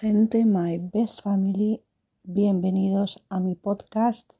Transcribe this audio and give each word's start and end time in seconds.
Gente, 0.00 0.46
my 0.46 0.78
best 0.78 1.20
family, 1.20 1.84
bienvenidos 2.22 3.22
a 3.28 3.38
mi 3.38 3.54
podcast 3.54 4.32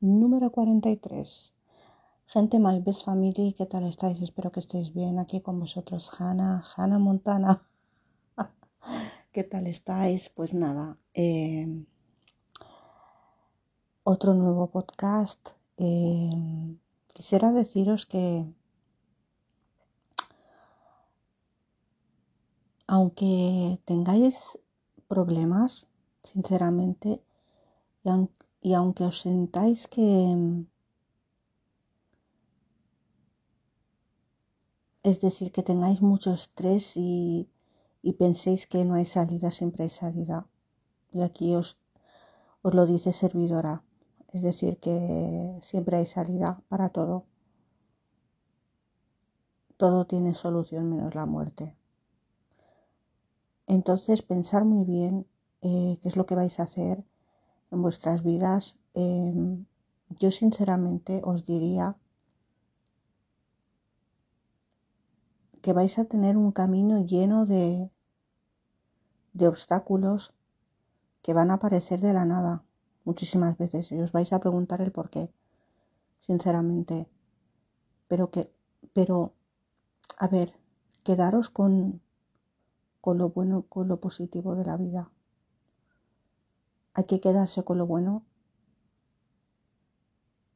número 0.00 0.50
43. 0.50 1.52
Gente, 2.28 2.58
my 2.58 2.80
best 2.80 3.04
family, 3.04 3.52
¿qué 3.52 3.66
tal 3.66 3.84
estáis? 3.84 4.22
Espero 4.22 4.50
que 4.52 4.60
estéis 4.60 4.94
bien. 4.94 5.18
Aquí 5.18 5.42
con 5.42 5.60
vosotros, 5.60 6.10
Hannah, 6.18 6.64
Hannah 6.74 6.98
Montana. 6.98 7.62
¿Qué 9.32 9.44
tal 9.44 9.66
estáis? 9.66 10.30
Pues 10.30 10.54
nada, 10.54 10.96
eh, 11.12 11.84
otro 14.04 14.32
nuevo 14.32 14.70
podcast. 14.70 15.50
Eh, 15.76 16.78
quisiera 17.12 17.52
deciros 17.52 18.06
que 18.06 18.46
aunque 22.86 23.78
tengáis 23.84 24.58
problemas, 25.12 25.88
sinceramente, 26.22 27.20
y, 28.62 28.72
aunque 28.72 29.04
os 29.04 29.20
sentáis 29.20 29.86
que 29.94 30.06
es 35.02 35.20
decir, 35.20 35.52
que 35.52 35.62
tengáis 35.70 36.00
mucho 36.00 36.32
estrés 36.32 36.96
y, 36.96 37.50
y, 38.00 38.12
penséis 38.14 38.66
que 38.66 38.86
no 38.86 38.94
hay 38.94 39.04
salida, 39.04 39.50
siempre 39.50 39.82
hay 39.84 39.90
salida. 39.90 40.48
Y 41.10 41.20
aquí 41.20 41.54
os, 41.54 41.76
os 42.62 42.72
lo 42.74 42.86
dice 42.86 43.12
servidora, 43.12 43.84
es 44.32 44.40
decir, 44.40 44.78
que 44.78 45.58
siempre 45.60 45.98
hay 45.98 46.06
salida 46.06 46.62
para 46.70 46.88
todo. 46.88 47.26
Todo 49.76 50.06
tiene 50.06 50.32
solución 50.32 50.88
menos 50.88 51.14
la 51.14 51.26
muerte. 51.26 51.76
Entonces, 53.72 54.20
pensar 54.20 54.66
muy 54.66 54.84
bien 54.84 55.26
eh, 55.62 55.98
qué 56.02 56.08
es 56.08 56.16
lo 56.16 56.26
que 56.26 56.34
vais 56.34 56.60
a 56.60 56.64
hacer 56.64 57.06
en 57.70 57.80
vuestras 57.80 58.22
vidas. 58.22 58.76
Em, 58.92 59.64
yo 60.20 60.30
sinceramente 60.30 61.22
os 61.24 61.46
diría 61.46 61.96
que 65.62 65.72
vais 65.72 65.98
a 65.98 66.04
tener 66.04 66.36
un 66.36 66.52
camino 66.52 67.06
lleno 67.06 67.46
de, 67.46 67.90
obstáculos 69.40 70.34
que 71.22 71.32
van 71.32 71.50
a 71.50 71.54
aparecer 71.54 71.98
de 72.00 72.12
la 72.12 72.26
nada 72.26 72.64
muchísimas 73.06 73.56
veces 73.56 73.90
y 73.90 73.98
os 74.02 74.12
vais 74.12 74.34
a 74.34 74.40
preguntar 74.40 74.82
el 74.82 74.92
por 74.92 75.08
qué, 75.08 75.32
sinceramente. 76.18 77.08
Pero 78.06 78.30
que, 78.30 78.52
pero, 78.92 79.32
a 80.18 80.28
ver, 80.28 80.58
quedaros 81.04 81.48
con, 81.48 82.01
con 83.02 83.18
lo 83.18 83.30
bueno, 83.30 83.66
con 83.68 83.88
lo 83.88 84.00
positivo 84.00 84.54
de 84.54 84.64
la 84.64 84.76
vida. 84.76 85.10
Hay 86.94 87.04
que 87.04 87.20
quedarse 87.20 87.64
con 87.64 87.76
lo 87.76 87.86
bueno 87.86 88.24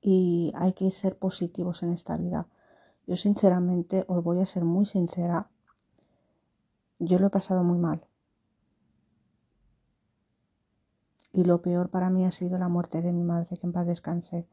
y 0.00 0.53
hay 0.55 0.72
que 0.72 0.92
ser 0.92 1.19
positivos 1.19 1.83
en 1.83 1.91
esta 1.91 2.16
vida. 2.16 2.48
Yo 3.05 3.16
sinceramente 3.16 4.05
os 4.06 4.22
voy 4.22 4.38
a 4.38 4.47
ser 4.47 4.64
muy 4.64 4.86
sincera. 4.86 5.50
Yo 7.00 7.19
lo 7.19 7.27
he 7.27 7.30
pasado 7.30 7.64
muy 7.64 7.78
mal. 7.78 8.06
Y 11.33 11.44
lo 11.44 11.62
peor 11.62 11.91
para 11.91 12.10
mí 12.10 12.25
ha 12.25 12.31
sido 12.31 12.58
la 12.58 12.69
muerte 12.69 13.03
de 13.03 13.12
mi 13.12 13.25
madre, 13.25 13.58
que 13.58 13.66
en 13.66 13.72
paz 13.72 13.88
descanse. 13.88 14.48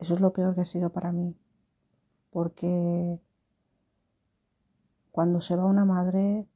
Eso 0.00 0.14
es 0.14 0.20
lo 0.20 0.32
peor 0.32 0.56
que 0.56 0.62
ha 0.62 0.64
sido 0.64 0.92
para 0.92 1.12
mí. 1.12 1.36
Porque 2.30 3.20
cuando 5.12 5.40
se 5.40 5.54
va 5.54 5.66
una 5.66 5.84
madre, 5.84 6.48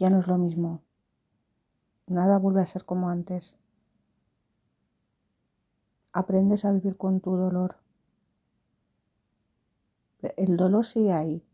ya 0.00 0.08
no 0.08 0.18
es 0.18 0.26
lo 0.26 0.38
mismo. 0.38 0.80
Nada 2.06 2.38
vuelve 2.38 2.62
a 2.62 2.66
ser 2.66 2.86
como 2.86 3.10
antes. 3.10 3.58
Aprendes 6.12 6.64
a 6.64 6.72
vivir 6.72 6.96
con 6.96 7.20
tu 7.20 7.36
dolor. 7.36 7.76
El 10.38 10.56
dolor 10.56 10.86
sigue 10.86 11.12
ahí. 11.12 11.44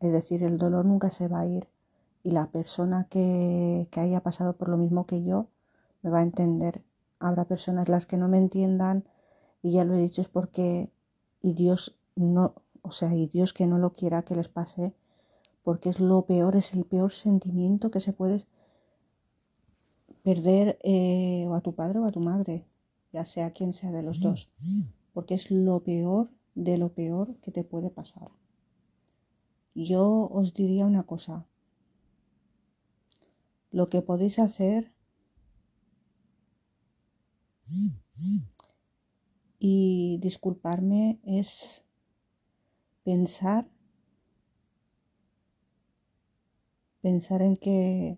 Es 0.00 0.12
decir, 0.12 0.42
el 0.42 0.58
dolor 0.58 0.84
nunca 0.84 1.10
se 1.10 1.26
va 1.26 1.40
a 1.40 1.46
ir 1.46 1.68
y 2.22 2.32
la 2.32 2.50
persona 2.50 3.08
que, 3.08 3.88
que 3.90 4.00
haya 4.00 4.22
pasado 4.22 4.56
por 4.58 4.68
lo 4.68 4.76
mismo 4.76 5.06
que 5.06 5.24
yo 5.24 5.48
me 6.02 6.10
va 6.10 6.18
a 6.18 6.22
entender. 6.22 6.84
Habrá 7.18 7.46
personas 7.46 7.88
las 7.88 8.04
que 8.04 8.18
no 8.18 8.28
me 8.28 8.36
entiendan 8.36 9.08
y 9.62 9.72
ya 9.72 9.84
lo 9.84 9.94
he 9.94 9.98
dicho 10.02 10.20
es 10.20 10.28
porque 10.28 10.92
y 11.40 11.54
Dios 11.54 11.98
no, 12.14 12.54
o 12.82 12.90
sea, 12.90 13.14
y 13.14 13.26
Dios 13.26 13.54
que 13.54 13.66
no 13.66 13.78
lo 13.78 13.94
quiera 13.94 14.22
que 14.22 14.34
les 14.34 14.48
pase, 14.48 14.94
porque 15.64 15.88
es 15.88 15.98
lo 15.98 16.26
peor, 16.26 16.54
es 16.54 16.74
el 16.74 16.84
peor 16.84 17.10
sentimiento 17.10 17.90
que 17.90 17.98
se 17.98 18.12
puede 18.12 18.44
perder 20.22 20.78
eh, 20.84 21.46
o 21.48 21.54
a 21.54 21.62
tu 21.62 21.74
padre 21.74 21.98
o 21.98 22.04
a 22.04 22.12
tu 22.12 22.20
madre, 22.20 22.66
ya 23.12 23.24
sea 23.24 23.52
quien 23.52 23.72
sea 23.72 23.90
de 23.90 24.02
los 24.02 24.20
dos, 24.20 24.50
porque 25.12 25.34
es 25.34 25.50
lo 25.50 25.82
peor 25.82 26.30
de 26.54 26.78
lo 26.78 26.92
peor 26.92 27.36
que 27.40 27.50
te 27.50 27.64
puede 27.64 27.90
pasar. 27.90 28.28
Yo 29.74 30.28
os 30.30 30.54
diría 30.54 30.86
una 30.86 31.02
cosa, 31.02 31.46
lo 33.70 33.86
que 33.86 34.02
podéis 34.02 34.38
hacer 34.38 34.92
y 39.58 40.18
disculparme 40.18 41.18
es 41.24 41.84
pensar 43.02 43.68
pensar 47.04 47.42
en 47.42 47.58
que 47.58 48.16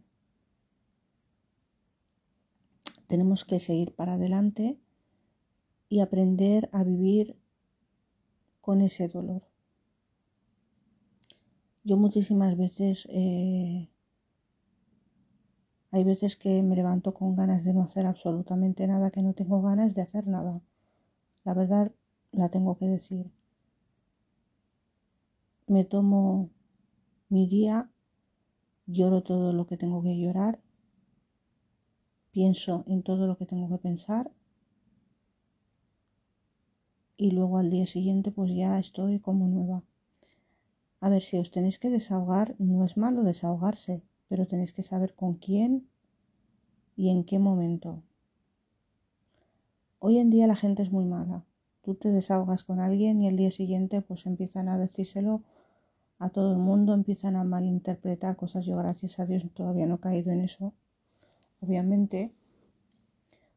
tenemos 3.09 3.45
que 3.45 3.59
seguir 3.59 3.97
para 3.97 4.13
adelante 4.13 4.79
y 5.89 5.99
aprender 5.99 6.71
a 6.71 6.85
vivir 6.85 7.37
con 8.61 8.81
ese 8.83 9.09
dolor. 9.09 9.43
Yo 11.83 11.97
muchísimas 11.97 12.57
veces, 12.57 13.09
eh, 13.11 13.91
hay 15.91 16.05
veces 16.05 16.37
que 16.37 16.63
me 16.63 16.77
levanto 16.77 17.13
con 17.13 17.35
ganas 17.35 17.65
de 17.65 17.73
no 17.73 17.83
hacer 17.83 18.07
absolutamente 18.07 18.87
nada, 18.87 19.11
que 19.11 19.21
no 19.21 19.33
tengo 19.33 19.63
ganas 19.63 19.97
de 19.97 20.03
hacer 20.03 20.29
nada. 20.29 20.63
La 21.43 21.55
verdad 21.55 21.91
la 22.31 22.51
tengo 22.51 22.79
que 22.79 22.87
decir. 22.87 23.33
Me 25.67 25.85
tomo 25.85 26.51
mi 27.29 27.49
día 27.49 27.91
lloro 28.87 29.23
todo 29.23 29.53
lo 29.53 29.67
que 29.67 29.77
tengo 29.77 30.03
que 30.03 30.19
llorar, 30.19 30.61
pienso 32.31 32.85
en 32.87 33.03
todo 33.03 33.27
lo 33.27 33.37
que 33.37 33.47
tengo 33.47 33.69
que 33.69 33.79
pensar 33.79 34.31
y 37.17 37.31
luego 37.31 37.59
al 37.59 37.71
día 37.71 37.87
siguiente 37.87 38.31
pues 38.31 38.53
ya 38.55 38.79
estoy 38.79 39.21
como 39.21 39.49
nueva. 39.49 39.83
A 41.01 41.09
ver, 41.09 41.23
si 41.23 41.39
os 41.39 41.51
tenéis 41.51 41.79
que 41.79 41.91
desahogar, 41.91 42.55
no 42.59 42.85
es 42.85 42.97
malo 42.97 43.23
desahogarse, 43.23 44.03
pero 44.29 44.47
tenéis 44.47 44.73
que 44.73 44.83
saber 44.83 45.15
con 45.15 45.35
quién 45.35 45.89
y 46.97 47.11
en 47.11 47.25
qué 47.25 47.39
momento. 47.39 48.03
Hoy 49.99 50.19
en 50.19 50.31
día 50.31 50.47
la 50.47 50.57
gente 50.57 50.83
es 50.83 50.93
muy 50.93 51.05
mala. 51.05 51.45
Tú 51.83 51.95
te 51.95 52.11
desahogas 52.11 52.65
con 52.65 52.81
alguien 52.81 53.21
y 53.23 53.29
el 53.29 53.37
día 53.37 53.51
siguiente 53.51 54.03
pues 54.03 54.27
empiezan 54.27 54.69
a 54.69 54.79
decírselo 54.79 55.43
a 56.19 56.31
todo 56.31 56.53
el 56.53 56.59
mundo, 56.59 56.95
empiezan 56.95 57.37
a 57.37 57.45
malinterpretar 57.45 58.37
cosas. 58.37 58.65
Yo, 58.65 58.77
gracias 58.77 59.19
a 59.19 59.27
Dios, 59.27 59.45
todavía 59.53 59.87
no 59.87 59.97
he 59.97 60.01
caído 60.01 60.33
en 60.33 60.41
eso, 60.41 60.75
obviamente, 61.61 62.33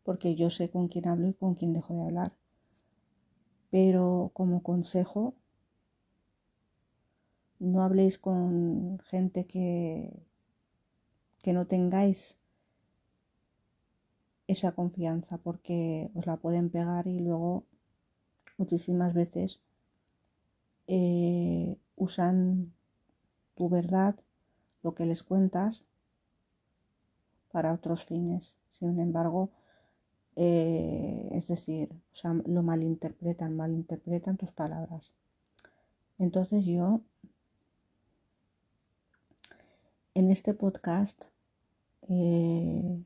porque 0.04 0.36
yo 0.36 0.50
sé 0.50 0.70
con 0.70 0.88
quién 0.88 1.08
hablo 1.08 1.30
y 1.30 1.34
con 1.34 1.56
quién 1.56 1.74
dejo 1.74 1.94
de 1.94 2.02
hablar. 2.04 2.34
Pero 3.70 4.32
como 4.34 4.64
consejo, 4.64 5.36
no 7.60 7.84
habléis 7.84 8.18
con 8.18 9.00
gente 9.00 9.46
que, 9.46 10.26
que 11.44 11.54
no 11.54 11.68
tengáis 11.68 12.38
esa 14.48 14.72
confianza 14.72 15.38
porque 15.38 16.10
os 16.16 16.26
la 16.26 16.38
pueden 16.38 16.72
pegar 16.72 17.06
y 17.06 17.20
luego 17.20 17.66
muchísimas 18.58 19.14
veces 19.14 19.62
eh, 20.92 21.78
usan 21.96 22.74
tu 23.54 23.70
verdad, 23.70 24.16
lo 24.82 24.96
que 24.96 25.06
les 25.06 25.22
cuentas, 25.22 25.86
para 27.52 27.74
otros 27.74 28.06
fines. 28.06 28.56
Sin 28.72 29.00
embargo, 29.00 29.52
eh, 30.36 31.30
es 31.34 31.48
decir, 31.48 31.90
lo 32.24 32.64
malinterpretan, 32.64 33.56
malinterpretan 33.56 34.38
tus 34.38 34.52
palabras. 34.52 35.14
Entonces 36.18 36.66
yo, 36.66 37.02
en 40.16 40.32
este 40.32 40.56
podcast, 40.56 41.26
eh, 42.08 43.04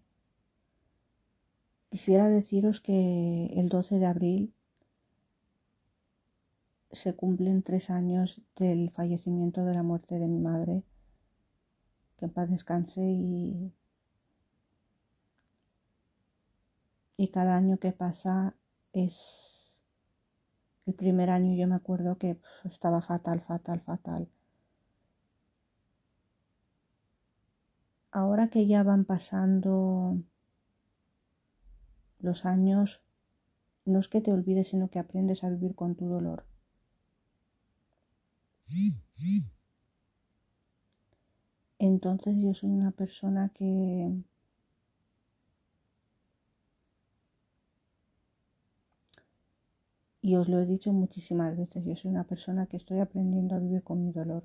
quisiera 1.90 2.30
deciros 2.30 2.80
que 2.80 3.48
el 3.58 3.68
12 3.68 4.00
de 4.00 4.06
abril 4.06 4.54
se 6.94 7.16
cumplen 7.16 7.64
tres 7.64 7.90
años 7.90 8.42
del 8.56 8.92
fallecimiento 8.92 9.66
de 9.66 9.74
la 9.74 9.84
muerte 9.84 10.20
de 10.20 10.28
mi 10.28 10.40
madre 10.40 10.84
que 12.16 12.26
en 12.26 12.32
paz 12.32 12.50
descanse 12.50 13.02
y, 13.02 13.74
y 17.18 17.28
cada 17.30 17.58
año 17.58 17.78
que 17.78 17.92
pasa 17.92 18.56
es 18.94 19.82
el 20.86 20.94
primer 20.94 21.30
año 21.32 21.56
yo 21.56 21.68
me 21.68 21.76
acuerdo 21.76 22.18
que 22.18 22.40
estaba 22.66 23.02
fatal, 23.02 23.42
fatal, 23.42 23.82
fatal. 23.82 24.30
Ahora 28.12 28.50
que 28.50 28.68
ya 28.68 28.84
van 28.84 29.06
pasando 29.06 30.22
los 32.20 32.46
años, 32.46 33.02
no 33.86 34.00
es 34.00 34.08
que 34.08 34.22
te 34.22 34.32
olvides, 34.32 34.68
sino 34.68 34.90
que 34.90 35.00
aprendes 35.00 35.44
a 35.44 35.50
vivir 35.50 35.74
con 35.74 35.96
tu 35.96 36.08
dolor. 36.08 36.46
Entonces 41.94 42.36
yo 42.42 42.56
soy 42.56 42.72
una 42.72 42.90
persona 42.90 43.50
que 43.50 44.18
y 50.24 50.36
os 50.36 50.50
lo 50.50 50.58
he 50.60 50.66
dicho 50.66 50.92
muchísimas 50.92 51.56
veces, 51.56 51.86
yo 51.86 51.96
soy 51.96 52.10
una 52.10 52.24
persona 52.24 52.66
que 52.66 52.78
estoy 52.78 53.00
aprendiendo 53.00 53.54
a 53.54 53.60
vivir 53.60 53.84
con 53.84 54.04
mi 54.04 54.12
dolor. 54.12 54.44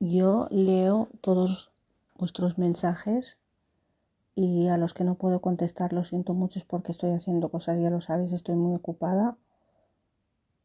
Yo 0.00 0.48
leo 0.50 1.10
todos 1.20 1.70
vuestros 2.14 2.56
mensajes 2.56 3.38
y 4.34 4.68
a 4.68 4.78
los 4.78 4.94
que 4.94 5.04
no 5.04 5.16
puedo 5.16 5.42
contestar 5.42 5.92
lo 5.92 6.04
siento 6.04 6.32
mucho 6.32 6.58
es 6.58 6.64
porque 6.64 6.92
estoy 6.92 7.10
haciendo 7.10 7.50
cosas, 7.50 7.78
ya 7.82 7.90
lo 7.90 8.00
sabéis, 8.00 8.32
estoy 8.32 8.54
muy 8.54 8.74
ocupada 8.74 9.36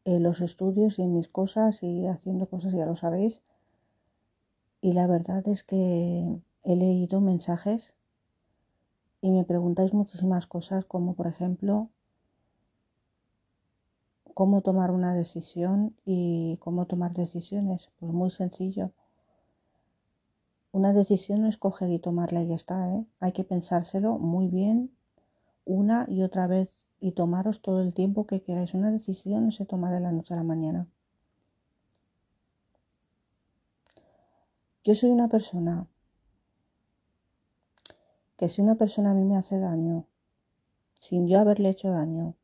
en 0.04 0.22
los 0.22 0.40
estudios 0.40 0.98
y 0.98 1.02
en 1.02 1.14
mis 1.14 1.28
cosas 1.28 1.82
y 1.82 2.06
haciendo 2.06 2.46
cosas, 2.46 2.72
ya 2.72 2.86
lo 2.86 2.96
sabéis. 2.96 3.42
Y 4.80 4.92
la 4.92 5.06
verdad 5.06 5.46
es 5.48 5.62
que 5.62 6.40
he 6.64 6.76
leído 6.76 7.20
mensajes 7.20 7.94
y 9.20 9.30
me 9.30 9.44
preguntáis 9.44 9.94
muchísimas 9.94 10.46
cosas 10.46 10.84
como 10.84 11.14
por 11.14 11.28
ejemplo 11.28 11.90
cómo 14.34 14.62
tomar 14.62 14.90
una 14.90 15.14
decisión 15.14 15.94
y 16.04 16.56
cómo 16.58 16.86
tomar 16.86 17.12
decisiones. 17.12 17.90
Pues 18.00 18.12
muy 18.12 18.30
sencillo. 18.30 18.92
Una 20.72 20.92
decisión 20.92 21.42
no 21.42 21.48
es 21.48 21.58
coger 21.58 21.90
y 21.90 21.98
tomarla 21.98 22.42
y 22.42 22.48
ya 22.48 22.54
está, 22.54 22.88
¿eh? 22.88 23.06
Hay 23.20 23.32
que 23.32 23.44
pensárselo 23.44 24.18
muy 24.18 24.48
bien 24.48 24.90
una 25.64 26.06
y 26.08 26.22
otra 26.22 26.46
vez 26.46 26.88
y 27.02 27.10
tomaros 27.10 27.60
todo 27.60 27.82
el 27.82 27.94
tiempo 27.94 28.26
que 28.28 28.42
queráis. 28.42 28.74
Una 28.74 28.92
decisión 28.92 29.44
no 29.46 29.50
se 29.50 29.66
toma 29.66 29.90
de 29.90 29.98
la 29.98 30.12
noche 30.12 30.34
a 30.34 30.36
la 30.36 30.44
mañana. 30.44 30.86
Yo 34.84 34.94
soy 34.94 35.10
una 35.10 35.26
persona 35.28 35.88
que 38.36 38.48
si 38.48 38.62
una 38.62 38.76
persona 38.76 39.10
a 39.10 39.14
mí 39.14 39.24
me 39.24 39.36
hace 39.36 39.58
daño, 39.58 40.06
sin 41.00 41.26
yo 41.26 41.40
haberle 41.40 41.70
hecho 41.70 41.90
daño, 41.90 42.36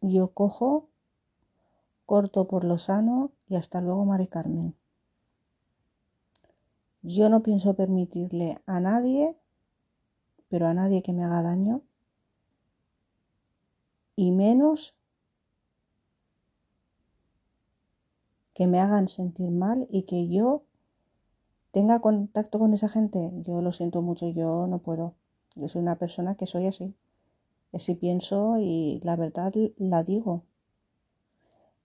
yo 0.00 0.32
cojo, 0.32 0.88
corto 2.06 2.48
por 2.48 2.64
lo 2.64 2.78
sano 2.78 3.30
y 3.46 3.54
hasta 3.54 3.80
luego, 3.80 4.04
Mari 4.04 4.26
Carmen. 4.26 4.74
Yo 7.06 7.28
no 7.28 7.42
pienso 7.42 7.74
permitirle 7.74 8.62
a 8.64 8.80
nadie, 8.80 9.36
pero 10.48 10.66
a 10.66 10.72
nadie 10.72 11.02
que 11.02 11.12
me 11.12 11.22
haga 11.22 11.42
daño, 11.42 11.82
y 14.16 14.30
menos 14.30 14.96
que 18.54 18.66
me 18.66 18.80
hagan 18.80 19.08
sentir 19.08 19.50
mal 19.50 19.86
y 19.90 20.04
que 20.04 20.30
yo 20.30 20.64
tenga 21.72 22.00
contacto 22.00 22.58
con 22.58 22.72
esa 22.72 22.88
gente. 22.88 23.32
Yo 23.42 23.60
lo 23.60 23.70
siento 23.70 24.00
mucho, 24.00 24.30
yo 24.30 24.66
no 24.66 24.78
puedo. 24.78 25.14
Yo 25.56 25.68
soy 25.68 25.82
una 25.82 25.98
persona 25.98 26.36
que 26.36 26.46
soy 26.46 26.68
así. 26.68 26.94
Así 27.74 27.96
pienso 27.96 28.56
y 28.58 28.98
la 29.02 29.16
verdad 29.16 29.52
la 29.76 30.04
digo. 30.04 30.44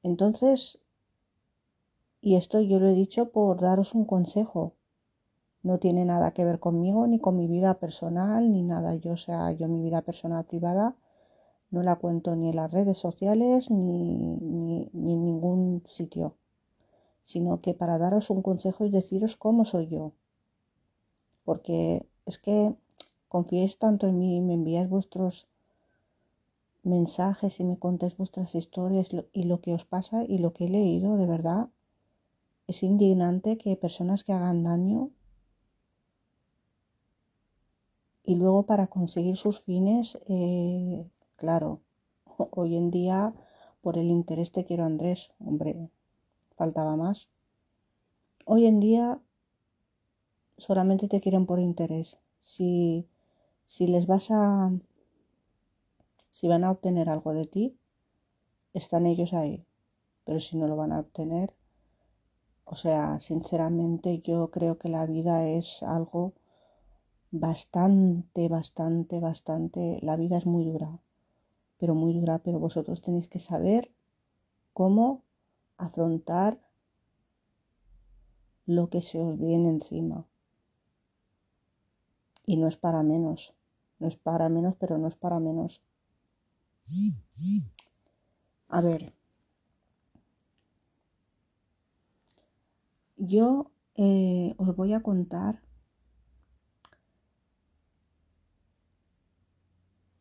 Entonces, 0.01 0.79
y 2.21 2.37
esto 2.37 2.61
yo 2.61 2.79
lo 2.79 2.87
he 2.87 2.93
dicho 2.93 3.31
por 3.31 3.59
daros 3.59 3.93
un 3.93 4.05
consejo. 4.05 4.75
No 5.63 5.79
tiene 5.79 6.05
nada 6.05 6.31
que 6.31 6.45
ver 6.45 6.59
conmigo, 6.59 7.07
ni 7.07 7.19
con 7.19 7.35
mi 7.35 7.47
vida 7.47 7.79
personal, 7.79 8.51
ni 8.51 8.63
nada. 8.63 8.95
Yo, 8.95 9.17
sea, 9.17 9.51
yo 9.51 9.67
mi 9.67 9.81
vida 9.81 10.01
personal 10.01 10.45
privada 10.45 10.95
no 11.71 11.83
la 11.83 11.97
cuento 11.97 12.35
ni 12.35 12.49
en 12.49 12.55
las 12.55 12.71
redes 12.71 12.97
sociales, 12.97 13.69
ni, 13.69 14.37
ni, 14.37 14.89
ni 14.93 15.13
en 15.13 15.25
ningún 15.25 15.83
sitio 15.85 16.35
sino 17.29 17.61
que 17.61 17.75
para 17.75 17.99
daros 17.99 18.31
un 18.31 18.41
consejo 18.41 18.85
y 18.85 18.89
deciros 18.89 19.37
cómo 19.37 19.63
soy 19.63 19.87
yo. 19.87 20.13
Porque 21.45 22.07
es 22.25 22.39
que 22.39 22.75
confiéis 23.27 23.77
tanto 23.77 24.07
en 24.07 24.17
mí, 24.17 24.41
me 24.41 24.55
enviáis 24.55 24.89
vuestros 24.89 25.47
mensajes 26.81 27.59
y 27.59 27.65
me 27.65 27.77
contáis 27.77 28.17
vuestras 28.17 28.55
historias 28.55 29.09
y 29.31 29.43
lo 29.43 29.61
que 29.61 29.75
os 29.75 29.85
pasa 29.85 30.23
y 30.23 30.39
lo 30.39 30.53
que 30.53 30.65
he 30.65 30.69
leído, 30.69 31.17
de 31.17 31.27
verdad, 31.27 31.69
es 32.65 32.81
indignante 32.81 33.59
que 33.59 33.75
personas 33.75 34.23
que 34.23 34.33
hagan 34.33 34.63
daño 34.63 35.11
y 38.29 38.35
luego 38.35 38.67
para 38.67 38.85
conseguir 38.85 39.37
sus 39.37 39.59
fines, 39.59 40.19
eh, 40.27 41.09
claro, 41.35 41.81
hoy 42.51 42.75
en 42.75 42.91
día 42.91 43.33
por 43.81 43.97
el 43.97 44.11
interés 44.11 44.51
te 44.51 44.65
quiero 44.65 44.85
Andrés, 44.85 45.31
hombre, 45.39 45.89
faltaba 46.55 46.95
más. 46.95 47.31
Hoy 48.45 48.67
en 48.67 48.79
día 48.79 49.19
solamente 50.59 51.07
te 51.07 51.21
quieren 51.21 51.47
por 51.47 51.59
interés. 51.59 52.19
Si, 52.43 53.07
si 53.65 53.87
les 53.87 54.05
vas 54.05 54.29
a... 54.29 54.69
Si 56.29 56.47
van 56.47 56.63
a 56.63 56.69
obtener 56.69 57.09
algo 57.09 57.33
de 57.33 57.45
ti, 57.45 57.79
están 58.75 59.07
ellos 59.07 59.33
ahí. 59.33 59.65
Pero 60.23 60.39
si 60.39 60.55
no 60.55 60.67
lo 60.67 60.75
van 60.75 60.91
a 60.91 60.99
obtener, 60.99 61.55
o 62.63 62.75
sea, 62.75 63.19
sinceramente 63.19 64.19
yo 64.19 64.51
creo 64.51 64.77
que 64.77 64.89
la 64.89 65.07
vida 65.07 65.47
es 65.47 65.81
algo 65.81 66.35
bastante, 67.31 68.47
bastante, 68.49 69.19
bastante... 69.19 69.99
La 70.01 70.15
vida 70.15 70.37
es 70.37 70.45
muy 70.45 70.65
dura, 70.65 70.99
pero 71.77 71.95
muy 71.95 72.13
dura, 72.13 72.39
pero 72.39 72.59
vosotros 72.59 73.01
tenéis 73.01 73.27
que 73.27 73.39
saber 73.39 73.91
cómo 74.73 75.23
afrontar 75.77 76.61
lo 78.65 78.89
que 78.89 79.01
se 79.01 79.19
os 79.19 79.37
viene 79.39 79.69
encima. 79.69 80.25
Y 82.45 82.57
no 82.57 82.67
es 82.67 82.77
para 82.77 83.03
menos, 83.03 83.55
no 83.99 84.07
es 84.07 84.15
para 84.15 84.49
menos, 84.49 84.75
pero 84.79 84.97
no 84.97 85.07
es 85.07 85.15
para 85.15 85.39
menos. 85.39 85.81
A 88.67 88.81
ver, 88.81 89.13
yo 93.17 93.71
eh, 93.95 94.55
os 94.57 94.75
voy 94.75 94.93
a 94.93 95.01
contar 95.01 95.61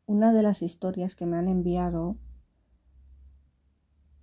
una 0.08 0.32
de 0.32 0.42
las 0.42 0.62
historias 0.62 1.14
que 1.14 1.26
me 1.26 1.36
han 1.36 1.48
enviado 1.48 2.16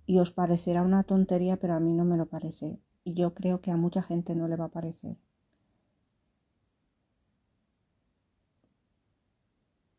y 0.04 0.18
os 0.18 0.32
parecerá 0.32 0.82
una 0.82 1.04
tontería, 1.04 1.58
pero 1.58 1.74
a 1.74 1.80
mí 1.80 1.92
no 1.92 2.04
me 2.04 2.16
lo 2.16 2.26
parece. 2.26 2.80
Y 3.04 3.14
yo 3.14 3.34
creo 3.34 3.60
que 3.60 3.70
a 3.70 3.76
mucha 3.76 4.02
gente 4.02 4.34
no 4.34 4.48
le 4.48 4.56
va 4.56 4.64
a 4.64 4.70
parecer. 4.70 5.16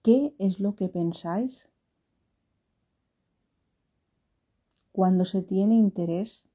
¿Qué 0.02 0.36
es 0.40 0.60
lo 0.60 0.76
que 0.76 0.90
pensáis 0.90 1.70
cuando 4.92 5.24
se 5.24 5.42
tiene 5.42 5.76
interés 5.76 6.47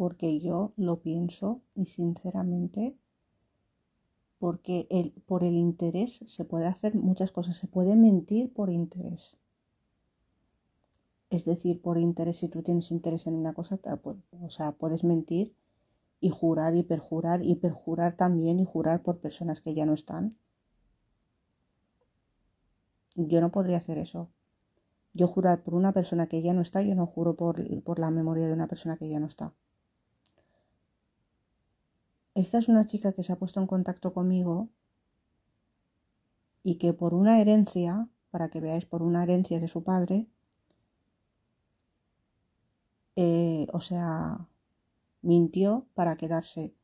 porque 0.00 0.40
yo 0.40 0.72
lo 0.78 1.02
pienso 1.02 1.60
y 1.74 1.84
sinceramente 1.84 2.96
porque 4.38 4.86
el, 4.88 5.12
por 5.26 5.44
el 5.44 5.52
interés 5.52 6.22
se 6.24 6.46
puede 6.46 6.64
hacer 6.64 6.94
muchas 6.94 7.32
cosas, 7.32 7.58
se 7.58 7.66
puede 7.66 7.96
mentir 7.96 8.50
por 8.50 8.70
interés. 8.70 9.36
Es 11.28 11.44
decir, 11.44 11.82
por 11.82 11.98
interés, 11.98 12.38
si 12.38 12.48
tú 12.48 12.62
tienes 12.62 12.90
interés 12.90 13.26
en 13.26 13.34
una 13.34 13.52
cosa, 13.52 13.78
o 14.40 14.48
sea, 14.48 14.72
puedes 14.72 15.04
mentir 15.04 15.54
y 16.18 16.30
jurar 16.30 16.74
y 16.76 16.82
perjurar 16.82 17.44
y 17.44 17.56
perjurar 17.56 18.16
también 18.16 18.58
y 18.58 18.64
jurar 18.64 19.02
por 19.02 19.18
personas 19.18 19.60
que 19.60 19.74
ya 19.74 19.84
no 19.84 19.92
están. 19.92 20.34
Yo 23.16 23.42
no 23.42 23.52
podría 23.52 23.76
hacer 23.76 23.98
eso. 23.98 24.30
Yo 25.12 25.28
jurar 25.28 25.62
por 25.62 25.74
una 25.74 25.92
persona 25.92 26.26
que 26.26 26.40
ya 26.40 26.54
no 26.54 26.62
está, 26.62 26.80
yo 26.80 26.94
no 26.94 27.04
juro 27.06 27.36
por, 27.36 27.56
por 27.82 27.98
la 27.98 28.10
memoria 28.10 28.46
de 28.46 28.54
una 28.54 28.66
persona 28.66 28.96
que 28.96 29.10
ya 29.10 29.20
no 29.20 29.26
está. 29.26 29.52
Esta 32.34 32.58
es 32.58 32.68
una 32.68 32.86
chica 32.86 33.12
que 33.12 33.22
se 33.22 33.32
ha 33.32 33.38
puesto 33.38 33.60
en 33.60 33.66
contacto 33.66 34.12
conmigo 34.12 34.68
y 36.62 36.76
que 36.76 36.92
por 36.92 37.14
una 37.14 37.40
herencia, 37.40 38.08
para 38.30 38.48
que 38.50 38.60
veáis, 38.60 38.86
por 38.86 39.02
una 39.02 39.22
herencia 39.22 39.60
de 39.60 39.68
su 39.68 39.82
padre, 39.82 40.26
eh, 43.16 43.66
o 43.72 43.80
sea, 43.80 44.48
mintió 45.22 45.86
para 45.94 46.16
quedarse 46.16 46.74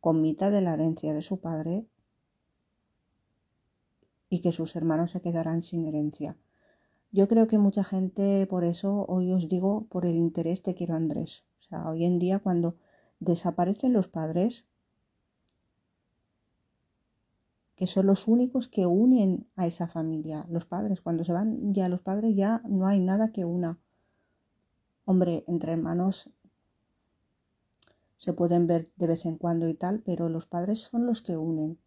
con 0.00 0.20
mitad 0.20 0.50
de 0.50 0.60
la 0.60 0.74
herencia 0.74 1.12
de 1.14 1.22
su 1.22 1.40
padre 1.40 1.86
y 4.28 4.40
que 4.40 4.52
sus 4.52 4.74
hermanos 4.76 5.10
se 5.10 5.20
quedarán 5.20 5.62
sin 5.62 5.86
herencia. 5.86 6.36
Yo 7.12 7.28
creo 7.28 7.46
que 7.46 7.58
mucha 7.58 7.84
gente, 7.84 8.46
por 8.46 8.64
eso 8.64 9.04
hoy 9.06 9.30
os 9.32 9.48
digo, 9.48 9.86
por 9.90 10.06
el 10.06 10.16
interés 10.16 10.62
te 10.62 10.74
quiero 10.74 10.94
Andrés. 10.94 11.44
O 11.58 11.62
sea, 11.62 11.88
hoy 11.90 12.04
en 12.06 12.18
día 12.18 12.38
cuando 12.38 12.76
desaparecen 13.22 13.92
los 13.92 14.08
padres, 14.08 14.66
que 17.76 17.86
son 17.86 18.06
los 18.06 18.28
únicos 18.28 18.68
que 18.68 18.86
unen 18.86 19.46
a 19.56 19.66
esa 19.66 19.88
familia, 19.88 20.46
los 20.48 20.66
padres, 20.66 21.00
cuando 21.00 21.24
se 21.24 21.32
van 21.32 21.72
ya 21.72 21.88
los 21.88 22.02
padres 22.02 22.34
ya 22.36 22.62
no 22.68 22.86
hay 22.86 23.00
nada 23.00 23.32
que 23.32 23.44
una. 23.44 23.78
Hombre, 25.04 25.44
entre 25.46 25.72
hermanos 25.72 26.30
se 28.18 28.32
pueden 28.32 28.66
ver 28.66 28.90
de 28.96 29.08
vez 29.08 29.24
en 29.26 29.36
cuando 29.36 29.68
y 29.68 29.74
tal, 29.74 30.00
pero 30.00 30.28
los 30.28 30.46
padres 30.46 30.78
son 30.78 31.06
los 31.06 31.22
que 31.22 31.36
unen. 31.36 31.78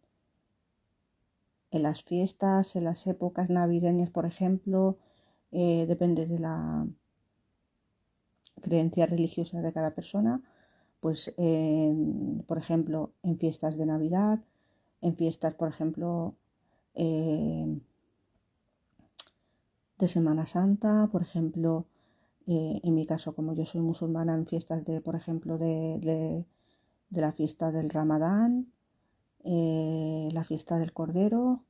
En 1.70 1.82
las 1.82 2.02
fiestas, 2.02 2.76
en 2.76 2.84
las 2.84 3.06
épocas 3.06 3.48
navideñas, 3.48 4.10
por 4.10 4.26
ejemplo, 4.26 4.98
eh, 5.50 5.86
depende 5.86 6.26
de 6.26 6.38
la 6.38 6.86
creencia 8.60 9.06
religiosa 9.06 9.62
de 9.62 9.72
cada 9.72 9.94
persona, 9.94 10.42
pues 11.06 11.32
por 12.48 12.58
ejemplo 12.58 13.12
en 13.22 13.38
fiestas 13.38 13.76
de 13.76 13.86
Navidad, 13.86 14.40
en 15.00 15.14
fiestas 15.14 15.54
por 15.54 15.68
ejemplo 15.68 16.34
eh, 16.94 17.78
de 19.98 20.08
Semana 20.08 20.46
Santa, 20.46 21.08
por 21.12 21.22
ejemplo 21.22 21.86
eh, 22.48 22.80
en 22.82 22.92
mi 22.92 23.06
caso 23.06 23.36
como 23.36 23.54
yo 23.54 23.64
soy 23.66 23.82
musulmana 23.82 24.34
en 24.34 24.48
fiestas 24.48 24.84
de 24.84 25.00
por 25.00 25.14
ejemplo 25.14 25.58
de, 25.58 26.44
de 27.10 27.20
la 27.20 27.30
fiesta 27.30 27.70
del 27.70 27.88
Ramadán, 27.88 28.72
la 29.44 30.42
fiesta 30.42 30.76
del 30.76 30.92
Cordero, 30.92 31.62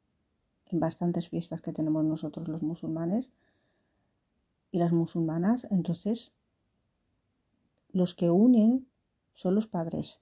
en 0.64 0.80
bastantes 0.80 1.28
fiestas 1.28 1.60
que 1.60 1.74
tenemos 1.74 2.06
nosotros 2.06 2.48
los 2.48 2.62
musulmanes, 2.62 3.30
y 4.70 4.78
las 4.78 4.92
musulmanas, 4.92 5.66
entonces 5.70 6.32
los 7.92 8.14
que 8.14 8.30
unen 8.30 8.86
son 9.36 9.54
los 9.54 9.68
padres. 9.68 10.18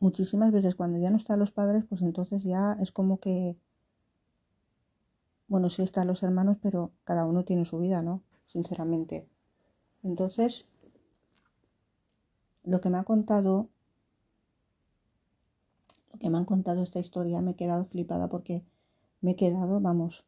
Muchísimas 0.00 0.52
veces 0.52 0.74
cuando 0.74 0.98
ya 0.98 1.08
no 1.08 1.16
están 1.16 1.38
los 1.38 1.50
padres, 1.50 1.86
pues 1.88 2.02
entonces 2.02 2.42
ya 2.42 2.76
es 2.78 2.92
como 2.92 3.20
que, 3.20 3.56
bueno, 5.48 5.70
sí 5.70 5.80
están 5.80 6.06
los 6.06 6.22
hermanos, 6.22 6.58
pero 6.60 6.92
cada 7.04 7.24
uno 7.24 7.46
tiene 7.46 7.64
su 7.64 7.78
vida, 7.78 8.02
¿no? 8.02 8.22
Sinceramente. 8.46 9.26
Entonces, 10.02 10.68
lo 12.64 12.82
que 12.82 12.90
me 12.90 12.98
ha 12.98 13.04
contado, 13.04 13.70
lo 16.12 16.18
que 16.18 16.28
me 16.28 16.36
han 16.36 16.44
contado 16.44 16.82
esta 16.82 16.98
historia, 16.98 17.40
me 17.40 17.52
he 17.52 17.56
quedado 17.56 17.86
flipada 17.86 18.28
porque 18.28 18.62
me 19.22 19.30
he 19.30 19.36
quedado, 19.36 19.80
vamos, 19.80 20.26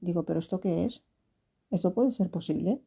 Digo, 0.00 0.24
¿pero 0.24 0.38
esto 0.38 0.60
qué 0.60 0.84
es? 0.84 1.02
¿Esto 1.70 1.92
puede 1.92 2.12
ser 2.12 2.30
posible? 2.30 2.80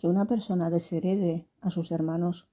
Que 0.00 0.08
una 0.08 0.24
persona 0.24 0.70
desherede 0.70 1.46
a 1.60 1.70
sus 1.70 1.90
hermanos 1.90 2.48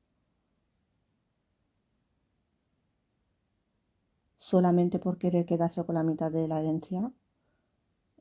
solamente 4.35 4.99
por 4.99 5.17
querer 5.17 5.45
quedarse 5.45 5.81
con 5.85 5.95
la 5.95 6.03
mitad 6.03 6.29
de 6.29 6.49
la 6.49 6.59
herencia. 6.59 7.09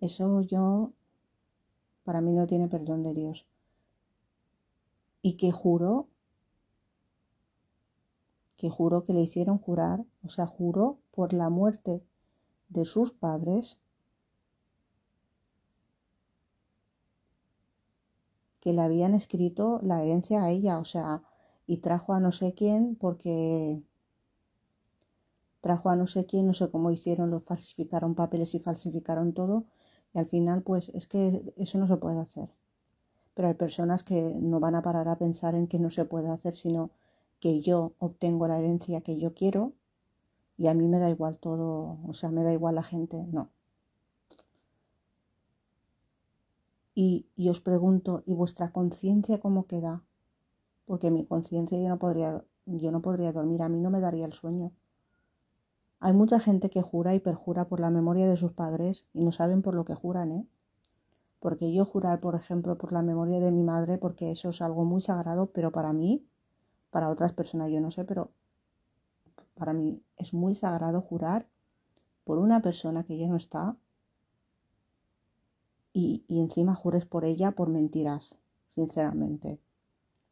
Eso 0.00 0.42
yo, 0.42 0.92
para 2.04 2.21
mí 2.21 2.35
no 2.35 2.47
tiene 2.47 2.68
perdón 2.68 3.02
de 3.02 3.14
Dios. 3.14 3.47
Y 5.23 5.37
que 5.37 5.50
juró, 5.50 6.06
que 8.56 8.71
juró 8.71 9.02
que 9.02 9.12
le 9.12 9.23
hicieron 9.23 9.59
jurar, 9.59 10.04
o 10.23 10.28
sea, 10.28 10.47
juró 10.47 11.00
por 11.11 11.33
la 11.33 11.49
muerte 11.49 12.00
de 12.68 12.85
sus 12.85 13.11
padres 13.11 13.80
que 18.66 18.73
le 18.73 18.82
habían 18.82 19.14
escrito 19.14 19.78
la 19.85 20.02
herencia 20.02 20.42
a 20.42 20.50
ella, 20.50 20.78
o 20.78 20.85
sea, 20.85 21.23
y 21.68 21.76
trajo 21.76 22.14
a 22.14 22.18
no 22.18 22.32
sé 22.32 22.52
quién 22.52 22.96
porque 22.96 23.85
trajo 25.61 25.88
a 25.88 25.94
no 25.94 26.08
sé 26.08 26.26
quién, 26.26 26.49
no 26.49 26.52
sé 26.52 26.68
cómo 26.68 26.90
hicieron, 26.90 27.30
lo 27.30 27.38
falsificaron 27.38 28.16
papeles 28.16 28.56
y 28.56 28.58
falsificaron 28.58 29.35
todo, 29.35 29.66
y 30.12 30.18
al 30.18 30.26
final 30.26 30.64
pues 30.64 30.88
es 30.94 31.06
que 31.06 31.54
eso 31.56 31.78
no 31.78 31.87
se 31.87 31.96
puede 31.96 32.18
hacer. 32.18 32.50
Pero 33.35 33.46
hay 33.46 33.54
personas 33.54 34.02
que 34.02 34.35
no 34.40 34.58
van 34.58 34.75
a 34.75 34.82
parar 34.82 35.06
a 35.06 35.16
pensar 35.16 35.54
en 35.54 35.68
que 35.68 35.78
no 35.78 35.90
se 35.90 36.04
puede 36.04 36.28
hacer, 36.28 36.52
sino 36.52 36.90
que 37.38 37.61
yo 37.61 37.92
obtengo 38.00 38.49
la 38.49 38.58
herencia 38.58 39.00
que 39.00 39.16
yo 39.16 39.32
quiero 39.32 39.75
y 40.58 40.66
a 40.66 40.75
mí 40.75 40.88
me 40.88 40.99
da 40.99 41.08
igual 41.08 41.38
todo, 41.38 42.00
o 42.04 42.12
sea, 42.14 42.30
me 42.32 42.42
da 42.42 42.52
igual 42.52 42.75
la 42.75 42.82
gente, 42.82 43.28
no. 43.28 43.49
Y, 46.98 47.26
os 47.50 47.60
pregunto, 47.60 48.22
¿y 48.24 48.32
vuestra 48.32 48.72
conciencia 48.72 49.38
cómo 49.38 49.66
queda? 49.66 50.02
Porque 50.86 51.10
mi 51.10 51.26
conciencia 51.26 51.78
yo 51.78 51.90
no 51.90 51.98
podría, 51.98 52.42
yo 52.64 52.90
no 52.90 53.02
podría 53.02 53.34
dormir, 53.34 53.60
a 53.60 53.68
mí 53.68 53.80
no 53.80 53.90
me 53.90 54.00
daría 54.00 54.24
el 54.24 54.32
sueño. 54.32 54.72
Hay 56.00 56.14
mucha 56.14 56.40
gente 56.40 56.70
que 56.70 56.80
jura 56.80 57.14
y 57.14 57.20
perjura 57.20 57.68
por 57.68 57.80
la 57.80 57.90
memoria 57.90 58.26
de 58.26 58.36
sus 58.36 58.52
padres 58.52 59.04
y 59.12 59.24
no 59.24 59.30
saben 59.30 59.60
por 59.60 59.74
lo 59.74 59.84
que 59.84 59.94
juran, 59.94 60.32
¿eh? 60.32 60.46
Porque 61.38 61.70
yo 61.70 61.84
jurar, 61.84 62.18
por 62.20 62.34
ejemplo, 62.34 62.78
por 62.78 62.92
la 62.92 63.02
memoria 63.02 63.40
de 63.40 63.52
mi 63.52 63.62
madre, 63.62 63.98
porque 63.98 64.30
eso 64.30 64.48
es 64.48 64.62
algo 64.62 64.86
muy 64.86 65.02
sagrado, 65.02 65.50
pero 65.52 65.72
para 65.72 65.92
mí, 65.92 66.24
para 66.88 67.10
otras 67.10 67.34
personas 67.34 67.70
yo 67.70 67.78
no 67.82 67.90
sé, 67.90 68.06
pero 68.06 68.30
para 69.54 69.74
mí 69.74 70.02
es 70.16 70.32
muy 70.32 70.54
sagrado 70.54 71.02
jurar 71.02 71.46
por 72.24 72.38
una 72.38 72.62
persona 72.62 73.04
que 73.04 73.18
ya 73.18 73.28
no 73.28 73.36
está 73.36 73.76
y, 75.98 76.26
encima 76.28 76.74
jures 76.74 77.06
por 77.06 77.24
ella 77.24 77.52
por 77.52 77.70
mentiras, 77.70 78.36
sinceramente. 78.68 79.58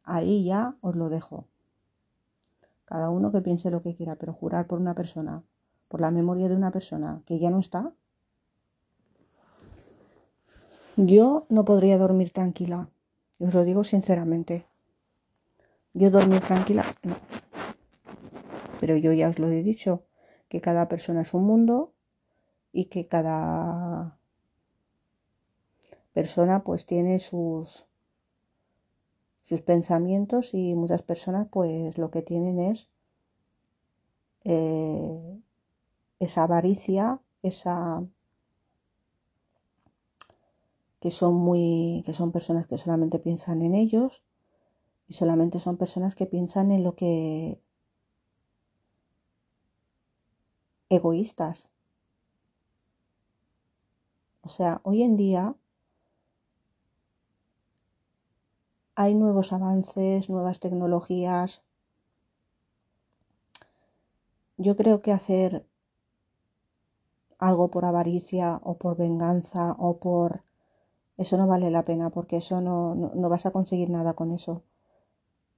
Ahí 0.03 0.45
ya 0.45 0.77
os 0.81 0.95
lo 0.95 1.09
dejo. 1.09 1.47
Cada 2.85 3.09
uno 3.09 3.31
que 3.31 3.41
piense 3.41 3.71
lo 3.71 3.81
que 3.81 3.95
quiera, 3.95 4.15
pero 4.15 4.31
jurar 4.31 4.67
por 4.67 4.79
una 4.79 4.93
persona, 4.93 5.41
por 5.87 6.01
la 6.01 6.11
memoria 6.11 6.49
de 6.49 6.55
una 6.55 6.69
persona 6.69 7.23
que 7.25 7.39
ya 7.39 7.49
no 7.49 7.57
está, 7.57 7.93
yo 10.97 11.47
no 11.49 11.65
podría 11.65 11.97
dormir 11.97 12.29
tranquila. 12.29 12.91
Os 13.39 13.51
lo 13.55 13.63
digo 13.63 13.83
sinceramente. 13.83 14.67
Yo 15.95 16.11
dormir 16.11 16.41
tranquila, 16.41 16.85
no. 17.01 17.15
Pero 18.79 18.97
yo 18.97 19.13
ya 19.13 19.29
os 19.29 19.39
lo 19.39 19.47
he 19.47 19.63
dicho, 19.63 20.03
que 20.47 20.61
cada 20.61 20.87
persona 20.87 21.23
es 21.23 21.33
un 21.33 21.43
mundo 21.43 21.91
y 22.71 22.85
que 22.85 23.07
cada 23.07 24.19
persona 26.15 26.63
pues 26.63 26.85
tiene 26.85 27.19
sus, 27.19 27.85
sus 29.43 29.61
pensamientos 29.61 30.53
y 30.53 30.73
muchas 30.73 31.01
personas 31.01 31.47
pues 31.51 31.97
lo 31.97 32.09
que 32.09 32.21
tienen 32.21 32.57
es 32.57 32.89
eh, 34.45 35.41
esa 36.19 36.43
avaricia, 36.43 37.21
esa 37.41 38.01
que 41.01 41.11
son 41.11 41.35
muy 41.35 42.01
que 42.05 42.13
son 42.13 42.31
personas 42.31 42.65
que 42.65 42.77
solamente 42.77 43.19
piensan 43.19 43.61
en 43.61 43.75
ellos 43.75 44.23
y 45.09 45.13
solamente 45.15 45.59
son 45.59 45.75
personas 45.75 46.15
que 46.15 46.27
piensan 46.27 46.71
en 46.71 46.83
lo 46.85 46.95
que 46.95 47.59
egoístas. 50.89 51.69
O 54.41 54.49
sea, 54.49 54.79
hoy 54.83 55.03
en 55.03 55.17
día 55.17 55.55
hay 58.95 59.13
nuevos 59.13 59.51
avances, 59.51 60.29
nuevas 60.29 60.59
tecnologías. 60.59 61.61
Yo 64.57 64.75
creo 64.75 65.01
que 65.01 65.11
hacer 65.11 65.65
algo 67.37 67.69
por 67.69 67.85
avaricia 67.85 68.61
o 68.63 68.77
por 68.77 68.97
venganza 68.97 69.75
o 69.77 69.97
por... 69.99 70.43
Eso 71.17 71.37
no 71.37 71.47
vale 71.47 71.71
la 71.71 71.85
pena 71.85 72.09
porque 72.09 72.37
eso 72.37 72.61
no, 72.61 72.95
no, 72.95 73.29
vas 73.29 73.45
a 73.45 73.51
conseguir 73.51 73.89
nada 73.89 74.13
con 74.13 74.31
eso. 74.31 74.63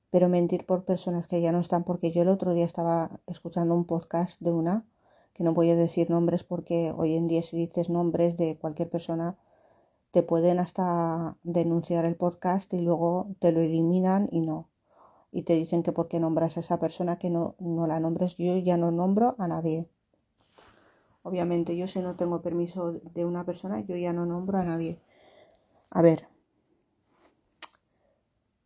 Pero 0.09 0.29
mentir 0.29 0.65
por 0.65 0.85
personas 0.85 1.27
que 1.27 1.41
ya 1.41 1.51
no 1.51 1.59
están, 1.59 1.83
porque 1.83 2.11
yo 2.11 2.21
el 2.23 2.29
otro 2.29 2.53
día 2.53 2.65
estaba 2.65 3.09
escuchando 3.27 3.75
un 3.75 3.85
podcast 3.85 4.39
de 4.41 4.51
una 4.51 4.85
que 5.33 5.43
no 5.43 5.53
voy 5.53 5.69
a 5.69 5.75
decir 5.75 6.09
nombres 6.09 6.43
porque 6.43 6.91
hoy 6.95 7.15
en 7.15 7.27
día 7.27 7.43
si 7.43 7.57
dices 7.57 7.89
nombres 7.89 8.37
de 8.37 8.57
cualquier 8.57 8.89
persona 8.89 9.37
te 10.17 10.23
pueden 10.23 10.57
hasta 10.57 11.37
denunciar 11.43 12.03
el 12.03 12.15
podcast 12.15 12.73
y 12.73 12.79
luego 12.79 13.35
te 13.37 13.51
lo 13.51 13.59
eliminan 13.59 14.27
y 14.31 14.41
no. 14.41 14.67
y 15.31 15.43
te 15.43 15.53
dicen 15.53 15.83
que 15.83 15.91
porque 15.91 16.19
nombras 16.19 16.57
a 16.57 16.61
esa 16.61 16.79
persona 16.79 17.19
que 17.19 17.29
no, 17.29 17.53
no 17.59 17.85
la 17.85 17.99
nombres, 17.99 18.35
yo 18.35 18.57
ya 18.57 18.77
no 18.77 18.89
nombro 18.89 19.35
a 19.37 19.47
nadie. 19.47 19.87
Obviamente 21.21 21.77
yo 21.77 21.87
si 21.87 21.99
no 21.99 22.15
tengo 22.15 22.41
permiso 22.41 22.93
de 22.93 23.25
una 23.25 23.45
persona, 23.45 23.81
yo 23.81 23.95
ya 23.95 24.11
no 24.11 24.25
nombro 24.25 24.57
a 24.57 24.63
nadie. 24.63 24.99
A 25.91 26.01
ver, 26.01 26.27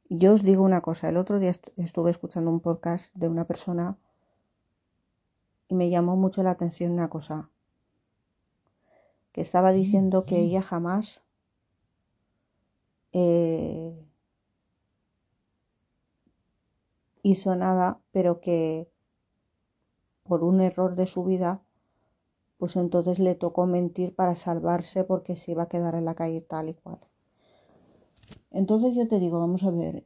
yo 0.08 0.34
os 0.34 0.44
digo 0.44 0.64
una 0.64 0.80
cosa, 0.80 1.10
el 1.10 1.18
otro 1.18 1.38
día 1.38 1.52
estuve 1.76 2.12
escuchando 2.12 2.50
un 2.50 2.62
podcast 2.62 3.14
de 3.14 3.28
una 3.28 3.44
persona 3.44 3.98
y 5.68 5.76
me 5.76 5.90
llamó 5.90 6.16
mucho 6.16 6.44
la 6.44 6.52
atención 6.52 6.94
una 6.94 7.10
cosa, 7.10 7.50
que 9.34 9.42
estaba 9.42 9.74
diciendo 9.74 10.24
que 10.24 10.40
ella 10.40 10.62
jamás 10.62 11.24
eh, 13.14 13.94
hizo 17.24 17.56
nada, 17.56 18.02
pero 18.12 18.42
que 18.42 18.90
por 20.24 20.44
un 20.44 20.62
error 20.62 20.96
de 20.96 21.08
su 21.08 21.24
vida 21.24 21.62
pues 22.62 22.76
entonces 22.76 23.18
le 23.18 23.34
tocó 23.34 23.66
mentir 23.66 24.14
para 24.14 24.36
salvarse 24.36 25.04
porque 25.04 25.36
se 25.36 25.54
iba 25.54 25.64
a 25.64 25.68
quedar 25.68 25.96
en 25.96 26.06
la 26.06 26.14
calle 26.14 26.42
tal 26.42 26.70
y 26.70 26.76
cual. 26.76 27.00
Entonces 28.52 28.94
yo 28.94 29.08
te 29.08 29.20
digo, 29.20 29.40
vamos 29.40 29.64
a 29.64 29.72
ver, 29.72 30.06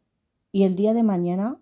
y 0.54 0.64
el 0.64 0.78
día 0.78 0.94
de 0.94 1.04
mañana, 1.04 1.60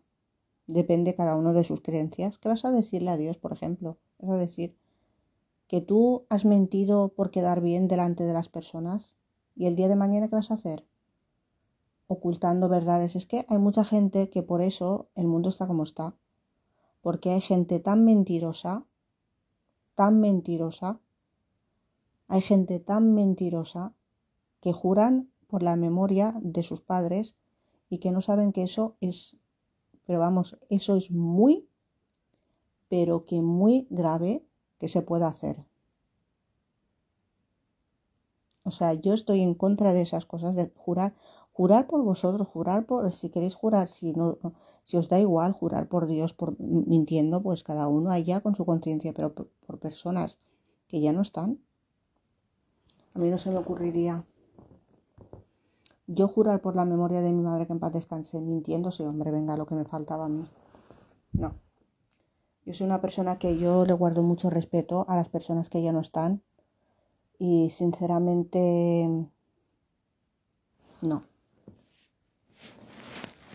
depende 0.67 1.15
cada 1.15 1.35
uno 1.35 1.51
de 1.51 1.63
sus 1.63 1.81
creencias, 1.81 2.37
¿qué 2.37 2.47
vas 2.47 2.63
a 2.63 2.71
decirle 2.71 3.09
a 3.09 3.17
Dios, 3.17 3.37
por 3.37 3.53
ejemplo? 3.53 3.97
¿Vas 4.19 4.29
a 4.29 4.37
decir 4.37 4.77
que 5.67 5.81
tú 5.81 6.27
has 6.29 6.45
mentido 6.45 7.09
por 7.09 7.31
quedar 7.31 7.59
bien 7.61 7.87
delante 7.87 8.23
de 8.23 8.33
las 8.33 8.47
personas? 8.47 9.15
¿Y 9.55 9.65
el 9.65 9.75
día 9.75 9.87
de 9.87 9.95
mañana 9.95 10.27
qué 10.27 10.35
vas 10.35 10.51
a 10.51 10.53
hacer? 10.53 10.85
Ocultando 12.07 12.69
verdades. 12.69 13.15
Es 13.15 13.25
que 13.25 13.45
hay 13.49 13.57
mucha 13.57 13.83
gente 13.83 14.29
que 14.29 14.43
por 14.43 14.61
eso 14.61 15.09
el 15.15 15.27
mundo 15.27 15.49
está 15.49 15.67
como 15.67 15.83
está. 15.83 16.15
Porque 17.01 17.31
hay 17.31 17.41
gente 17.41 17.79
tan 17.79 18.05
mentirosa 18.05 18.85
tan 19.95 20.19
mentirosa, 20.19 20.99
hay 22.27 22.41
gente 22.41 22.79
tan 22.79 23.13
mentirosa 23.13 23.93
que 24.59 24.73
juran 24.73 25.29
por 25.47 25.61
la 25.61 25.75
memoria 25.75 26.35
de 26.41 26.63
sus 26.63 26.81
padres 26.81 27.35
y 27.89 27.99
que 27.99 28.11
no 28.11 28.21
saben 28.21 28.53
que 28.53 28.63
eso 28.63 28.95
es, 29.01 29.37
pero 30.05 30.19
vamos, 30.19 30.57
eso 30.69 30.95
es 30.95 31.11
muy, 31.11 31.67
pero 32.89 33.25
que 33.25 33.41
muy 33.41 33.87
grave 33.89 34.43
que 34.79 34.87
se 34.87 35.01
pueda 35.01 35.27
hacer. 35.27 35.63
O 38.62 38.62
sea, 38.73 38.93
yo 38.93 39.13
estoy 39.13 39.41
en 39.41 39.53
contra 39.53 39.93
de 39.93 40.01
esas 40.01 40.25
cosas 40.25 40.55
de 40.55 40.71
jurar, 40.75 41.15
jurar 41.53 41.87
por 41.87 42.03
vosotros, 42.03 42.45
jurar 42.47 42.85
por, 42.85 43.11
si 43.13 43.29
queréis 43.29 43.55
jurar, 43.55 43.87
si 43.87 44.11
no, 44.13 44.37
si 44.83 44.97
os 44.97 45.07
da 45.07 45.19
igual 45.19 45.53
jurar 45.53 45.87
por 45.87 46.07
Dios, 46.07 46.33
por 46.33 46.59
mintiendo, 46.59 47.41
pues 47.41 47.63
cada 47.63 47.87
uno 47.87 48.11
allá 48.11 48.41
con 48.41 48.55
su 48.55 48.65
conciencia, 48.65 49.13
pero 49.13 49.33
por, 49.33 49.79
personas 49.79 50.39
que 50.87 50.99
ya 50.99 51.13
no 51.13 51.21
están, 51.21 51.59
a 53.13 53.19
mí 53.19 53.29
no 53.29 53.37
se 53.37 53.51
me 53.51 53.57
ocurriría 53.57 54.25
yo 56.07 56.27
jurar 56.27 56.61
por 56.61 56.75
la 56.75 56.83
memoria 56.83 57.21
de 57.21 57.31
mi 57.31 57.41
madre 57.41 57.65
que 57.65 57.73
en 57.73 57.79
paz 57.79 57.93
descanse, 57.93 58.41
mintiendo, 58.41 58.91
sí, 58.91 59.03
hombre, 59.03 59.31
venga, 59.31 59.55
lo 59.55 59.65
que 59.65 59.75
me 59.75 59.85
faltaba 59.85 60.25
a 60.25 60.29
mí. 60.29 60.45
No. 61.31 61.55
Yo 62.65 62.73
soy 62.73 62.85
una 62.85 63.01
persona 63.01 63.37
que 63.37 63.57
yo 63.57 63.85
le 63.85 63.93
guardo 63.93 64.21
mucho 64.21 64.49
respeto 64.49 65.05
a 65.07 65.15
las 65.15 65.29
personas 65.29 65.69
que 65.69 65.81
ya 65.81 65.91
no 65.91 66.01
están 66.01 66.43
y 67.43 67.69
sinceramente 67.71 69.27
no. 71.01 71.25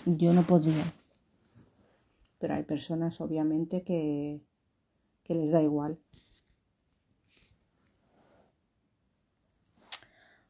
Yo 0.04 0.34
no 0.34 0.42
podría. 0.42 0.84
Pero 2.38 2.52
hay 2.52 2.64
personas 2.64 3.18
obviamente 3.22 3.84
que, 3.84 4.42
que 5.24 5.34
les 5.34 5.52
da 5.52 5.62
igual. 5.62 5.98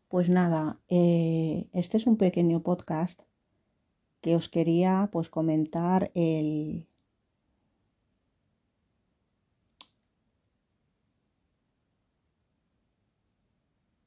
Pues 0.09 0.29
nada, 0.29 0.81
eh, 0.88 1.70
este 1.72 1.96
es 1.98 2.09
un 2.09 2.16
pequeño 2.16 2.64
podcast 2.64 3.22
que 4.20 4.35
os 4.35 4.48
quería 4.48 5.11
pues 5.12 5.29
comentar 5.31 6.11
el, 6.16 6.88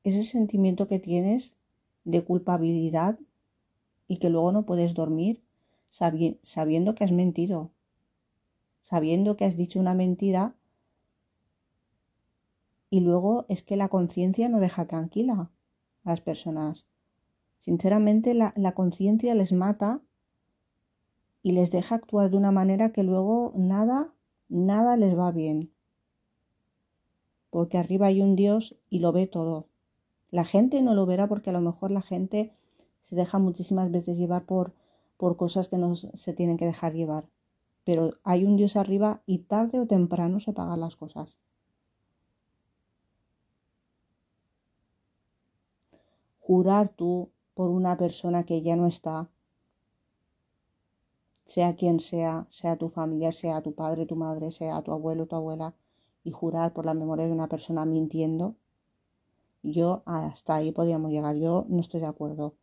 ese 0.04 0.24
sentimiento 0.24 0.88
que 0.88 1.00
tienes 1.00 1.56
de 2.04 2.24
culpabilidad 2.24 3.20
y 4.08 4.18
que 4.18 4.30
luego 4.30 4.52
no 4.52 4.66
puedes 4.66 4.94
dormir 4.94 5.44
sabiendo 5.90 6.96
que 6.96 7.04
has 7.04 7.12
mentido, 7.12 7.72
sabiendo 8.82 9.36
que 9.36 9.46
has 9.46 9.56
dicho 9.58 9.80
una 9.80 9.94
mentira 9.94 10.56
y 12.90 13.00
luego 13.00 13.46
es 13.48 13.64
que 13.64 13.78
la 13.78 13.88
conciencia 13.88 14.50
no 14.50 14.60
deja 14.60 14.86
tranquila 14.86 15.52
a 16.04 16.10
las 16.10 16.22
personas. 16.22 16.86
Sinceramente 17.60 18.34
la, 18.34 18.74
conciencia 18.74 19.34
les 19.36 19.54
mata 19.54 20.02
y 21.42 21.52
les 21.52 21.72
deja 21.72 21.96
actuar 21.96 22.30
de 22.30 22.38
una 22.38 22.52
manera 22.52 22.92
que 22.92 23.04
luego 23.04 23.54
nada, 23.56 24.14
nada 24.50 24.98
les 24.98 25.18
va 25.18 25.32
bien. 25.32 25.72
Porque 27.50 27.78
arriba 27.78 28.08
hay 28.08 28.22
un 28.22 28.36
Dios 28.36 28.76
y 28.90 29.00
lo 29.00 29.12
ve 29.12 29.28
todo. 29.28 29.71
La 30.32 30.46
gente 30.46 30.82
no 30.82 30.96
lo 30.96 31.06
verá 31.06 31.28
porque 31.28 31.50
a 31.50 31.54
lo 31.54 31.62
mejor 31.62 31.92
la 31.92 32.02
gente 32.02 32.54
se 33.02 33.16
deja 33.16 33.38
muchísimas 33.38 33.92
veces 33.92 34.18
llevar 34.18 34.46
por, 34.46 34.74
por 35.18 35.38
cosas 35.38 35.68
que 35.68 35.78
no 35.78 35.96
se 35.96 36.34
tienen 36.34 36.58
que 36.58 36.66
dejar 36.66 36.94
llevar. 36.94 37.26
Pero 37.84 38.14
hay 38.24 38.46
un 38.46 38.58
Dios 38.58 38.76
arriba 38.76 39.22
y 39.26 39.40
tarde 39.40 39.80
o 39.80 39.88
temprano 39.88 40.40
se 40.40 40.54
pagan 40.54 40.80
las 40.80 40.96
cosas. 40.96 41.38
Jurar 46.40 46.90
tú 46.90 47.30
por 47.54 47.70
una 47.70 47.98
persona 47.98 48.44
que 48.44 48.62
ya 48.62 48.76
no 48.76 48.88
está, 48.88 49.30
sea 51.46 51.76
quien 51.76 52.00
sea, 52.00 52.48
sea 52.50 52.78
tu 52.78 52.88
familia, 52.88 53.32
sea 53.32 53.62
tu 53.62 53.74
padre, 53.74 54.06
tu 54.06 54.16
madre, 54.16 54.52
sea 54.52 54.82
tu 54.82 54.92
abuelo, 54.94 55.28
tu 55.28 55.36
abuela, 55.36 55.76
y 56.24 56.32
jurar 56.32 56.72
por 56.74 56.86
la 56.86 56.94
memoria 56.94 57.26
de 57.26 57.34
una 57.34 57.48
persona 57.48 57.86
mintiendo, 57.86 58.56
yo 59.64 60.04
hasta 60.06 60.56
ahí 60.56 60.72
podríamos 60.72 61.12
llegar. 61.12 61.36
Yo 61.36 61.66
no 61.70 61.80
estoy 61.82 62.00
de 62.00 62.08
acuerdo. 62.08 62.56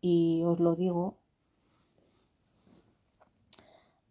Y 0.00 0.42
os 0.44 0.60
lo 0.60 0.74
digo, 0.74 1.18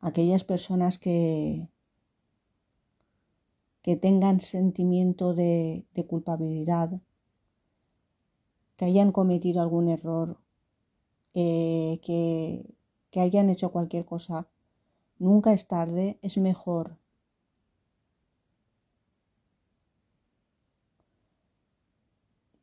aquellas 0.01 0.43
personas 0.43 0.99
que, 0.99 1.69
que 3.81 3.95
tengan 3.95 4.39
sentimiento 4.39 5.33
de, 5.33 5.85
de 5.93 6.05
culpabilidad, 6.05 7.01
que 8.75 8.85
hayan 8.85 9.11
cometido 9.11 9.61
algún 9.61 9.87
error, 9.87 10.39
eh, 11.35 11.99
que, 12.03 12.75
que 13.11 13.19
hayan 13.19 13.49
hecho 13.49 13.71
cualquier 13.71 14.05
cosa, 14.05 14.47
nunca 15.19 15.53
es 15.53 15.67
tarde, 15.67 16.19
es 16.21 16.37
mejor 16.37 16.97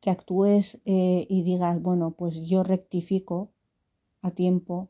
que 0.01 0.09
actúes 0.09 0.81
eh, 0.85 1.25
y 1.29 1.43
digas, 1.43 1.81
bueno, 1.81 2.11
pues 2.11 2.41
yo 2.41 2.63
rectifico 2.63 3.51
a 4.21 4.31
tiempo 4.31 4.89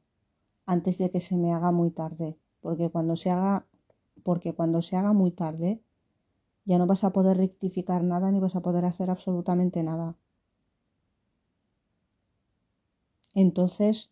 antes 0.65 0.97
de 0.97 1.12
que 1.12 1.19
se 1.19 1.38
me 1.38 1.54
haga 1.54 1.71
muy 1.71 1.91
tarde, 1.91 2.38
porque 2.62 2.89
cuando 2.89 3.15
se 3.17 3.30
haga, 3.30 3.67
porque 4.24 4.54
cuando 4.54 4.82
se 4.82 4.95
haga 4.95 5.12
muy 5.12 5.32
tarde, 5.32 5.82
ya 6.65 6.78
no 6.78 6.88
vas 6.88 7.04
a 7.04 7.12
poder 7.12 7.38
rectificar 7.38 8.04
nada 8.04 8.32
ni 8.32 8.39
vas 8.39 8.56
a 8.56 8.62
poder 8.62 8.86
hacer 8.86 9.10
absolutamente 9.10 9.84
nada. 9.84 10.15
Entonces, 13.34 14.12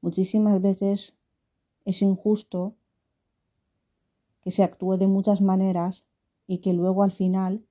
muchísimas 0.00 0.60
veces 0.62 1.18
es 1.84 2.02
injusto 2.02 2.76
que 4.42 4.52
se 4.52 4.62
actúe 4.62 4.96
de 4.96 5.08
muchas 5.08 5.40
maneras 5.40 6.04
y 6.46 6.58
que 6.58 6.72
luego 6.72 7.02
al 7.02 7.10
final 7.10 7.64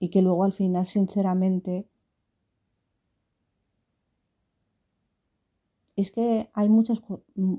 y 0.00 0.08
que 0.08 0.22
luego 0.22 0.42
al 0.42 0.52
final, 0.52 0.86
sinceramente, 0.86 1.86
es 5.94 6.10
que 6.10 6.50
hay 6.54 6.68
muchas, 6.70 7.02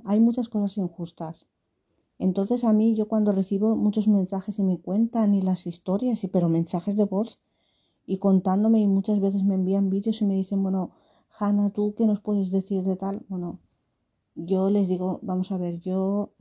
hay 0.05 0.19
muchas 0.19 0.49
cosas 0.49 0.77
injustas. 0.77 1.45
Entonces 2.17 2.63
a 2.63 2.73
mí 2.73 2.95
yo 2.95 3.07
cuando 3.07 3.31
recibo 3.31 3.75
muchos 3.75 4.07
mensajes 4.07 4.59
y 4.59 4.63
me 4.63 4.79
cuentan 4.79 5.35
y 5.35 5.41
las 5.41 5.67
historias, 5.67 6.23
y, 6.23 6.27
pero 6.27 6.49
mensajes 6.49 6.97
de 6.97 7.05
voz 7.05 7.39
y 8.05 8.17
contándome 8.17 8.79
y 8.79 8.87
muchas 8.87 9.19
veces 9.21 9.43
me 9.43 9.55
envían 9.55 9.89
vídeos 9.89 10.21
y 10.21 10.25
me 10.25 10.35
dicen, 10.35 10.63
bueno, 10.63 10.91
Hanna, 11.39 11.69
¿tú 11.71 11.93
qué 11.95 12.05
nos 12.07 12.21
puedes 12.21 12.51
decir 12.51 12.83
de 12.83 12.95
tal? 12.95 13.23
Bueno, 13.29 13.59
yo 14.35 14.71
les 14.71 14.87
digo, 14.87 15.19
vamos 15.21 15.51
a 15.51 15.57
ver, 15.57 15.79
yo 15.79 16.33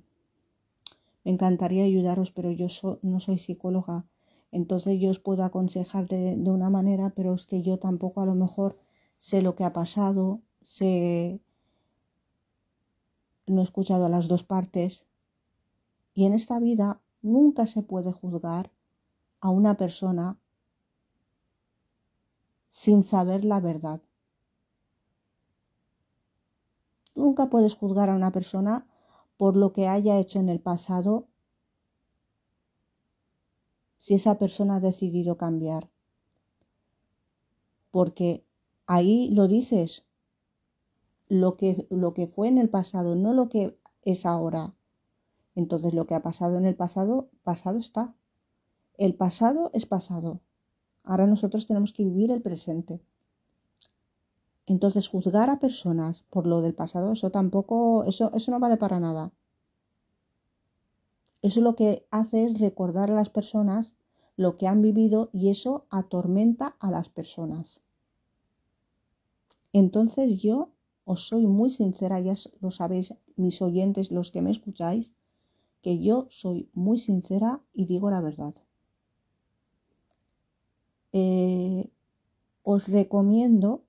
me 1.24 1.32
encantaría 1.32 1.84
ayudaros, 1.84 2.30
pero 2.32 2.50
yo 2.50 2.68
no 3.02 3.20
soy 3.20 3.38
psicóloga 3.38 4.06
entonces 4.52 4.98
yo 5.00 5.10
os 5.10 5.20
puedo 5.20 5.44
aconsejar 5.44 6.08
de, 6.08 6.34
una 6.50 6.70
manera, 6.70 7.10
pero 7.14 7.34
es 7.34 7.46
que 7.46 7.62
yo 7.62 7.78
tampoco 7.78 8.20
a 8.20 8.26
lo 8.26 8.34
mejor 8.34 8.78
sé 9.18 9.42
lo 9.42 9.54
que 9.54 9.64
ha 9.64 9.72
pasado, 9.72 10.40
sé, 10.62 11.40
no 13.46 13.60
he 13.60 13.64
escuchado 13.64 14.06
a 14.06 14.08
las 14.08 14.28
dos 14.28 14.42
partes 14.42 15.06
y 16.14 16.24
en 16.24 16.32
esta 16.32 16.58
vida 16.58 17.00
nunca 17.22 17.66
se 17.66 17.82
puede 17.82 18.12
juzgar 18.12 18.70
a 19.40 19.50
una 19.50 19.76
persona 19.76 20.38
sin 22.70 23.02
saber 23.02 23.44
la 23.44 23.60
verdad. 23.60 24.00
Nunca 27.14 27.50
puedes 27.50 27.74
juzgar 27.74 28.10
a 28.10 28.14
una 28.14 28.32
persona 28.32 28.86
por 29.36 29.56
lo 29.56 29.72
que 29.72 29.88
haya 29.88 30.18
hecho 30.18 30.38
en 30.38 30.48
el 30.48 30.60
pasado 30.60 31.29
si 34.00 34.14
esa 34.14 34.38
persona 34.38 34.76
ha 34.76 34.80
decidido 34.80 35.36
cambiar. 35.36 35.90
Porque 37.90 38.44
ahí 38.86 39.30
lo 39.30 39.46
dices, 39.46 40.04
lo 41.28 41.56
que, 41.56 41.86
lo 41.90 42.12
que 42.12 42.26
fue 42.26 42.48
en 42.48 42.58
el 42.58 42.68
pasado, 42.68 43.14
no 43.14 43.32
lo 43.32 43.48
que 43.48 43.78
es 44.02 44.26
ahora. 44.26 44.74
Entonces 45.54 45.94
lo 45.94 46.06
que 46.06 46.14
ha 46.14 46.22
pasado 46.22 46.58
en 46.58 46.66
el 46.66 46.74
pasado, 46.74 47.30
pasado 47.44 47.78
está. 47.78 48.14
El 48.96 49.14
pasado 49.14 49.70
es 49.72 49.86
pasado. 49.86 50.40
Ahora 51.04 51.26
nosotros 51.26 51.66
tenemos 51.66 51.92
que 51.92 52.04
vivir 52.04 52.30
el 52.30 52.42
presente. 52.42 53.00
Entonces 54.66 55.08
juzgar 55.08 55.50
a 55.50 55.58
personas 55.58 56.22
por 56.30 56.46
lo 56.46 56.60
del 56.62 56.74
pasado, 56.74 57.12
eso 57.12 57.30
tampoco, 57.30 58.04
eso, 58.04 58.30
eso 58.34 58.50
no 58.50 58.60
vale 58.60 58.76
para 58.76 59.00
nada. 59.00 59.32
Eso 61.42 61.60
lo 61.60 61.74
que 61.74 62.06
hace 62.10 62.44
es 62.44 62.58
recordar 62.58 63.10
a 63.10 63.14
las 63.14 63.30
personas 63.30 63.96
lo 64.36 64.56
que 64.56 64.66
han 64.66 64.82
vivido 64.82 65.30
y 65.32 65.50
eso 65.50 65.86
atormenta 65.90 66.76
a 66.80 66.90
las 66.90 67.08
personas. 67.08 67.82
Entonces 69.72 70.38
yo 70.38 70.70
os 71.04 71.28
soy 71.28 71.46
muy 71.46 71.70
sincera, 71.70 72.20
ya 72.20 72.34
lo 72.60 72.70
sabéis 72.70 73.14
mis 73.36 73.62
oyentes, 73.62 74.10
los 74.10 74.30
que 74.30 74.42
me 74.42 74.50
escucháis, 74.50 75.12
que 75.82 75.98
yo 75.98 76.26
soy 76.30 76.68
muy 76.74 76.98
sincera 76.98 77.62
y 77.72 77.86
digo 77.86 78.10
la 78.10 78.20
verdad. 78.20 78.54
Eh, 81.12 81.90
os 82.62 82.88
recomiendo 82.88 83.82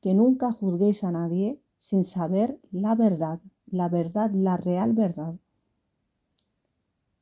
que 0.00 0.14
nunca 0.14 0.52
juzguéis 0.52 1.04
a 1.04 1.12
nadie 1.12 1.60
sin 1.78 2.04
saber 2.04 2.58
la 2.70 2.94
verdad, 2.94 3.40
la 3.66 3.88
verdad, 3.88 4.30
la 4.32 4.56
real 4.56 4.92
verdad. 4.92 5.36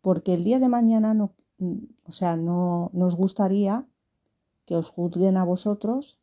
Porque 0.02 0.34
el 0.34 0.44
día 0.44 0.58
de 0.58 0.68
mañana 0.68 1.14
no, 1.14 1.32
o 2.04 2.12
sea, 2.12 2.36
no 2.36 2.90
nos 2.92 3.16
gustaría 3.16 3.86
que 4.66 4.76
os 4.76 4.90
juzguen 4.90 5.36
a 5.36 5.44
vosotros 5.44 6.18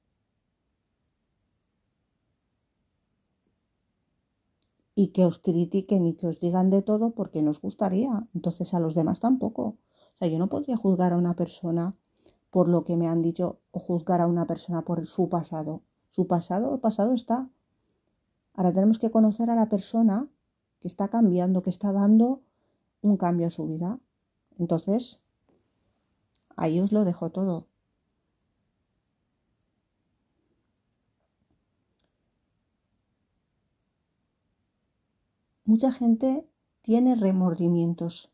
y 4.95 5.07
que 5.07 5.23
os 5.23 5.39
critiquen 5.39 6.05
y 6.05 6.13
que 6.13 6.27
os 6.27 6.39
digan 6.41 6.69
de 6.69 6.81
todo 6.81 7.11
porque 7.11 7.41
nos 7.41 7.61
gustaría. 7.61 8.27
Entonces 8.35 8.73
a 8.73 8.79
los 8.81 8.95
demás 8.95 9.21
tampoco. 9.21 9.63
O 9.63 10.17
sea, 10.19 10.27
yo 10.27 10.37
no 10.39 10.49
podría 10.49 10.75
juzgar 10.75 11.13
a 11.13 11.17
una 11.17 11.35
persona 11.35 11.95
por 12.51 12.67
lo 12.67 12.83
que 12.83 12.97
me 12.97 13.07
han 13.07 13.21
dicho 13.21 13.59
o 13.71 13.79
juzgar 13.79 14.19
a 14.19 14.27
una 14.27 14.45
persona 14.45 14.81
por 14.81 15.05
su 15.05 15.29
pasado. 15.29 15.83
Su 16.09 16.27
pasado, 16.27 16.73
el 16.73 16.81
pasado 16.81 17.13
está. 17.13 17.47
Ahora 18.53 18.73
tenemos 18.73 18.99
que 18.99 19.09
conocer 19.09 19.49
a 19.49 19.55
la 19.55 19.69
persona 19.69 20.27
que 20.81 20.89
está 20.89 21.07
cambiando, 21.07 21.63
que 21.63 21.69
está 21.69 21.93
dando 21.93 22.41
un 23.01 23.17
cambio 23.17 23.47
a 23.47 23.49
su 23.49 23.67
vida. 23.67 23.99
Entonces, 24.57 25.21
ahí 26.55 26.79
os 26.79 26.91
lo 26.91 27.05
dejo 27.05 27.29
todo. 27.29 27.67
Mucha 35.69 35.91
gente 35.91 36.47
tiene 36.81 37.15
remordimientos. 37.15 38.31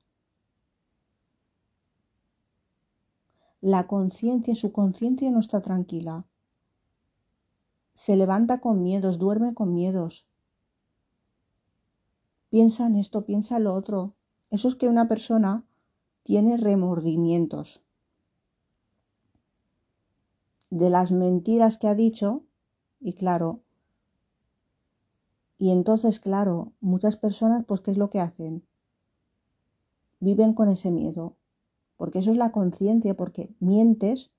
La 3.60 3.88
conciencia, 3.88 4.56
su 4.56 4.72
conciencia 4.72 5.30
no 5.32 5.40
está 5.40 5.62
tranquila. 5.62 6.26
Se 7.94 8.16
levanta 8.16 8.62
con 8.62 8.84
miedos, 8.84 9.18
duerme 9.18 9.54
con 9.54 9.74
miedos. 9.74 10.26
Piensa 12.50 12.88
en 12.88 12.96
esto, 12.96 13.26
piensa 13.26 13.58
en 13.58 13.66
lo 13.66 13.74
otro. 13.74 14.14
Eso 14.56 14.70
es 14.70 14.76
que 14.78 14.88
una 14.88 15.10
persona 15.10 15.66
tiene 16.24 16.56
remordimientos 16.56 17.84
de 20.70 20.90
las 20.90 21.12
mentiras 21.12 21.78
que 21.78 21.90
ha 21.90 21.94
dicho 21.94 22.46
y 23.02 23.16
claro, 23.16 23.64
y 25.58 25.72
entonces, 25.72 26.22
claro, 26.22 26.72
muchas 26.80 27.18
personas, 27.18 27.66
pues, 27.66 27.82
¿qué 27.82 27.92
es 27.92 27.98
lo 27.98 28.10
que 28.10 28.22
hacen? 28.22 28.66
Viven 30.22 30.54
con 30.54 30.70
ese 30.70 30.90
miedo, 30.90 31.36
porque 31.98 32.20
eso 32.20 32.32
es 32.32 32.38
la 32.38 32.54
conciencia, 32.54 33.18
porque 33.18 33.54
mientes 33.60 34.32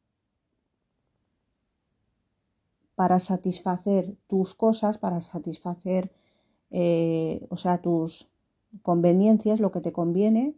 para 2.94 3.20
satisfacer 3.20 4.16
tus 4.28 4.54
cosas, 4.54 4.96
para 4.96 5.20
satisfacer, 5.20 6.10
eh, 6.70 7.46
o 7.50 7.58
sea, 7.58 7.82
tus 7.82 8.30
conveniencias, 8.82 9.60
lo 9.60 9.72
que 9.72 9.80
te 9.80 9.92
conviene. 9.92 10.56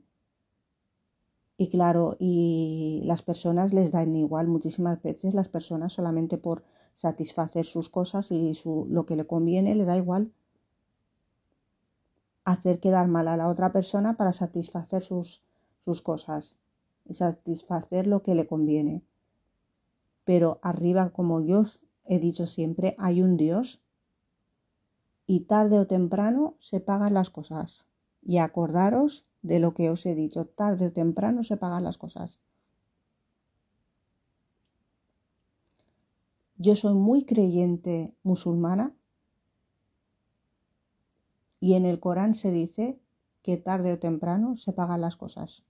Y 1.57 1.69
claro, 1.69 2.17
y 2.19 3.03
las 3.05 3.23
personas 3.23 3.73
les 3.73 3.91
dan 3.91 4.15
igual 4.15 4.47
muchísimas 4.47 5.03
veces, 5.03 5.35
las 5.35 5.49
personas 5.49 5.93
solamente 5.93 6.39
por 6.39 6.65
satisfacer 6.95 7.65
sus 7.65 7.89
cosas 7.89 8.31
y 8.31 8.55
su, 8.55 8.87
lo 8.91 9.07
que 9.07 9.17
le 9.17 9.27
conviene, 9.27 9.75
le 9.75 9.85
da 9.85 9.97
igual 9.97 10.33
hacer 12.45 12.81
quedar 12.81 13.09
mal 13.09 13.29
a 13.29 13.37
la 13.37 13.49
otra 13.49 13.73
persona 13.73 14.17
para 14.17 14.33
satisfacer 14.33 15.03
sus, 15.03 15.43
sus 15.81 16.01
cosas 16.01 16.57
y 17.05 17.15
satisfacer 17.15 18.07
lo 18.07 18.23
que 18.23 18.35
le 18.35 18.47
conviene. 18.47 19.03
Pero 20.25 20.59
arriba, 20.63 21.11
como 21.11 21.41
yo 21.41 21.65
he 22.05 22.19
dicho 22.19 22.47
siempre, 22.47 22.95
hay 22.99 23.21
un 23.21 23.37
Dios 23.37 23.83
y 25.27 25.41
tarde 25.41 25.79
o 25.79 25.87
temprano 25.87 26.57
se 26.59 26.81
pagan 26.81 27.15
las 27.15 27.31
cosas. 27.31 27.88
Y 28.23 28.39
acordaros 28.39 29.27
de 29.43 29.61
lo 29.61 29.75
que 29.75 29.91
os 29.91 30.05
he 30.07 30.15
dicho, 30.15 30.47
tarde 30.47 30.87
o 30.87 30.93
temprano 30.93 31.43
se 31.43 31.57
pagan 31.57 31.85
las 31.85 31.99
cosas. 31.99 32.41
Yo 36.57 36.75
soy 36.75 36.95
muy 36.95 37.25
creyente 37.25 38.17
musulmana 38.25 38.93
y 41.61 41.75
en 41.75 41.87
el 41.87 42.01
Corán 42.01 42.35
se 42.35 42.51
dice 42.51 43.01
que 43.43 43.57
tarde 43.57 43.93
o 43.93 43.99
temprano 43.99 44.57
se 44.57 44.73
pagan 44.73 45.01
las 45.01 45.17
cosas. 45.17 45.65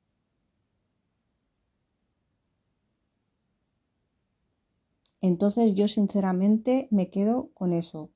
Entonces 5.20 5.74
yo 5.74 5.88
sinceramente 5.88 6.88
me 6.90 7.10
quedo 7.10 7.50
con 7.52 7.72
eso, 7.72 8.10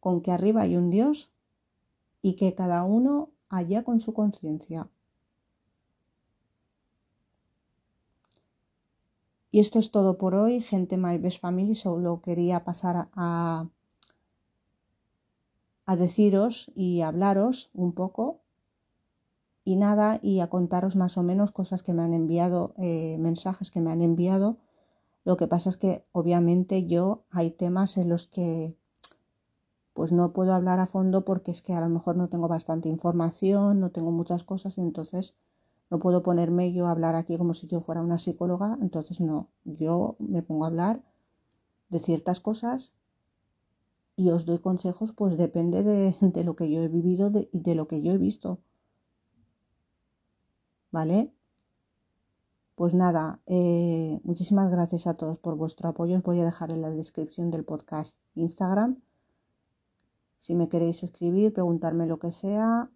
con 0.00 0.22
que 0.22 0.30
arriba 0.30 0.62
hay 0.62 0.76
un 0.76 0.90
Dios 0.90 1.32
y 2.22 2.36
que 2.36 2.54
cada 2.54 2.84
uno 2.84 3.33
allá 3.56 3.84
con 3.84 4.00
su 4.00 4.12
conciencia. 4.12 4.88
Y 9.50 9.60
esto 9.60 9.78
es 9.78 9.92
todo 9.92 10.18
por 10.18 10.34
hoy, 10.34 10.60
gente 10.60 10.96
My 10.96 11.18
Best 11.18 11.40
Family. 11.40 11.74
Solo 11.76 12.20
quería 12.20 12.64
pasar 12.64 13.08
a, 13.14 13.68
a 15.86 15.96
deciros 15.96 16.72
y 16.74 17.02
hablaros 17.02 17.70
un 17.72 17.92
poco 17.92 18.40
y 19.64 19.76
nada 19.76 20.18
y 20.22 20.40
a 20.40 20.48
contaros 20.48 20.96
más 20.96 21.16
o 21.16 21.22
menos 21.22 21.52
cosas 21.52 21.82
que 21.82 21.92
me 21.94 22.02
han 22.02 22.12
enviado, 22.12 22.74
eh, 22.78 23.16
mensajes 23.18 23.70
que 23.70 23.80
me 23.80 23.92
han 23.92 24.02
enviado. 24.02 24.58
Lo 25.24 25.36
que 25.36 25.46
pasa 25.46 25.70
es 25.70 25.76
que 25.76 26.04
obviamente 26.12 26.86
yo 26.86 27.24
hay 27.30 27.50
temas 27.50 27.96
en 27.96 28.08
los 28.08 28.26
que 28.26 28.76
pues 29.94 30.12
no 30.12 30.32
puedo 30.32 30.52
hablar 30.52 30.80
a 30.80 30.86
fondo 30.86 31.24
porque 31.24 31.52
es 31.52 31.62
que 31.62 31.72
a 31.72 31.80
lo 31.80 31.88
mejor 31.88 32.16
no 32.16 32.28
tengo 32.28 32.48
bastante 32.48 32.88
información, 32.88 33.80
no 33.80 33.90
tengo 33.90 34.10
muchas 34.10 34.42
cosas 34.44 34.76
y 34.76 34.80
entonces 34.82 35.34
no 35.90 36.00
puedo 36.00 36.22
ponerme 36.22 36.72
yo 36.72 36.86
a 36.86 36.90
hablar 36.90 37.14
aquí 37.14 37.38
como 37.38 37.54
si 37.54 37.68
yo 37.68 37.80
fuera 37.80 38.02
una 38.02 38.18
psicóloga, 38.18 38.76
entonces 38.82 39.20
no, 39.20 39.48
yo 39.64 40.16
me 40.18 40.42
pongo 40.42 40.64
a 40.64 40.68
hablar 40.68 41.04
de 41.90 42.00
ciertas 42.00 42.40
cosas 42.40 42.92
y 44.16 44.30
os 44.30 44.44
doy 44.46 44.58
consejos, 44.58 45.12
pues 45.12 45.36
depende 45.38 45.82
de, 45.82 46.44
lo 46.44 46.56
que 46.56 46.70
yo 46.70 46.82
he 46.82 46.88
vivido 46.88 47.30
y 47.52 47.60
de, 47.60 47.74
lo 47.74 47.86
que 47.88 48.02
yo 48.02 48.12
he 48.12 48.18
visto. 48.18 48.58
¿Vale? 50.90 51.32
Pues 52.74 52.94
nada, 52.94 53.40
eh, 53.46 54.20
muchísimas 54.24 54.70
gracias 54.70 55.06
a 55.06 55.14
todos 55.14 55.38
por 55.38 55.56
vuestro 55.56 55.88
apoyo. 55.88 56.16
Os 56.16 56.22
voy 56.22 56.40
a 56.40 56.44
dejar 56.44 56.70
en 56.70 56.82
la 56.82 56.90
descripción 56.90 57.50
del 57.50 57.64
podcast 57.64 58.16
Instagram. 58.34 59.03
Si 60.44 60.54
me 60.54 60.68
queréis 60.68 61.02
escribir, 61.02 61.54
preguntarme 61.54 62.04
lo 62.04 62.18
que 62.18 62.30
sea, 62.30 62.90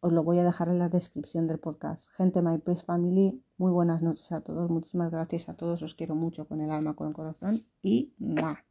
os 0.00 0.10
lo 0.10 0.24
voy 0.24 0.38
a 0.38 0.42
dejar 0.42 0.70
en 0.70 0.78
la 0.78 0.88
descripción 0.88 1.46
del 1.46 1.58
podcast. 1.58 2.08
Gente, 2.16 2.40
My 2.40 2.56
Best 2.64 2.86
Family, 2.86 3.44
muy 3.58 3.70
buenas 3.70 4.00
noches 4.00 4.32
a 4.32 4.40
todos. 4.40 4.70
Muchísimas 4.70 5.10
gracias 5.10 5.50
a 5.50 5.54
todos. 5.54 5.82
Os 5.82 5.94
quiero 5.94 6.14
mucho 6.14 6.48
con 6.48 6.62
el 6.62 6.70
alma, 6.70 6.96
con 6.96 7.08
el 7.08 7.12
corazón 7.12 7.66
y 7.82 8.14
¡mua! 8.16 8.64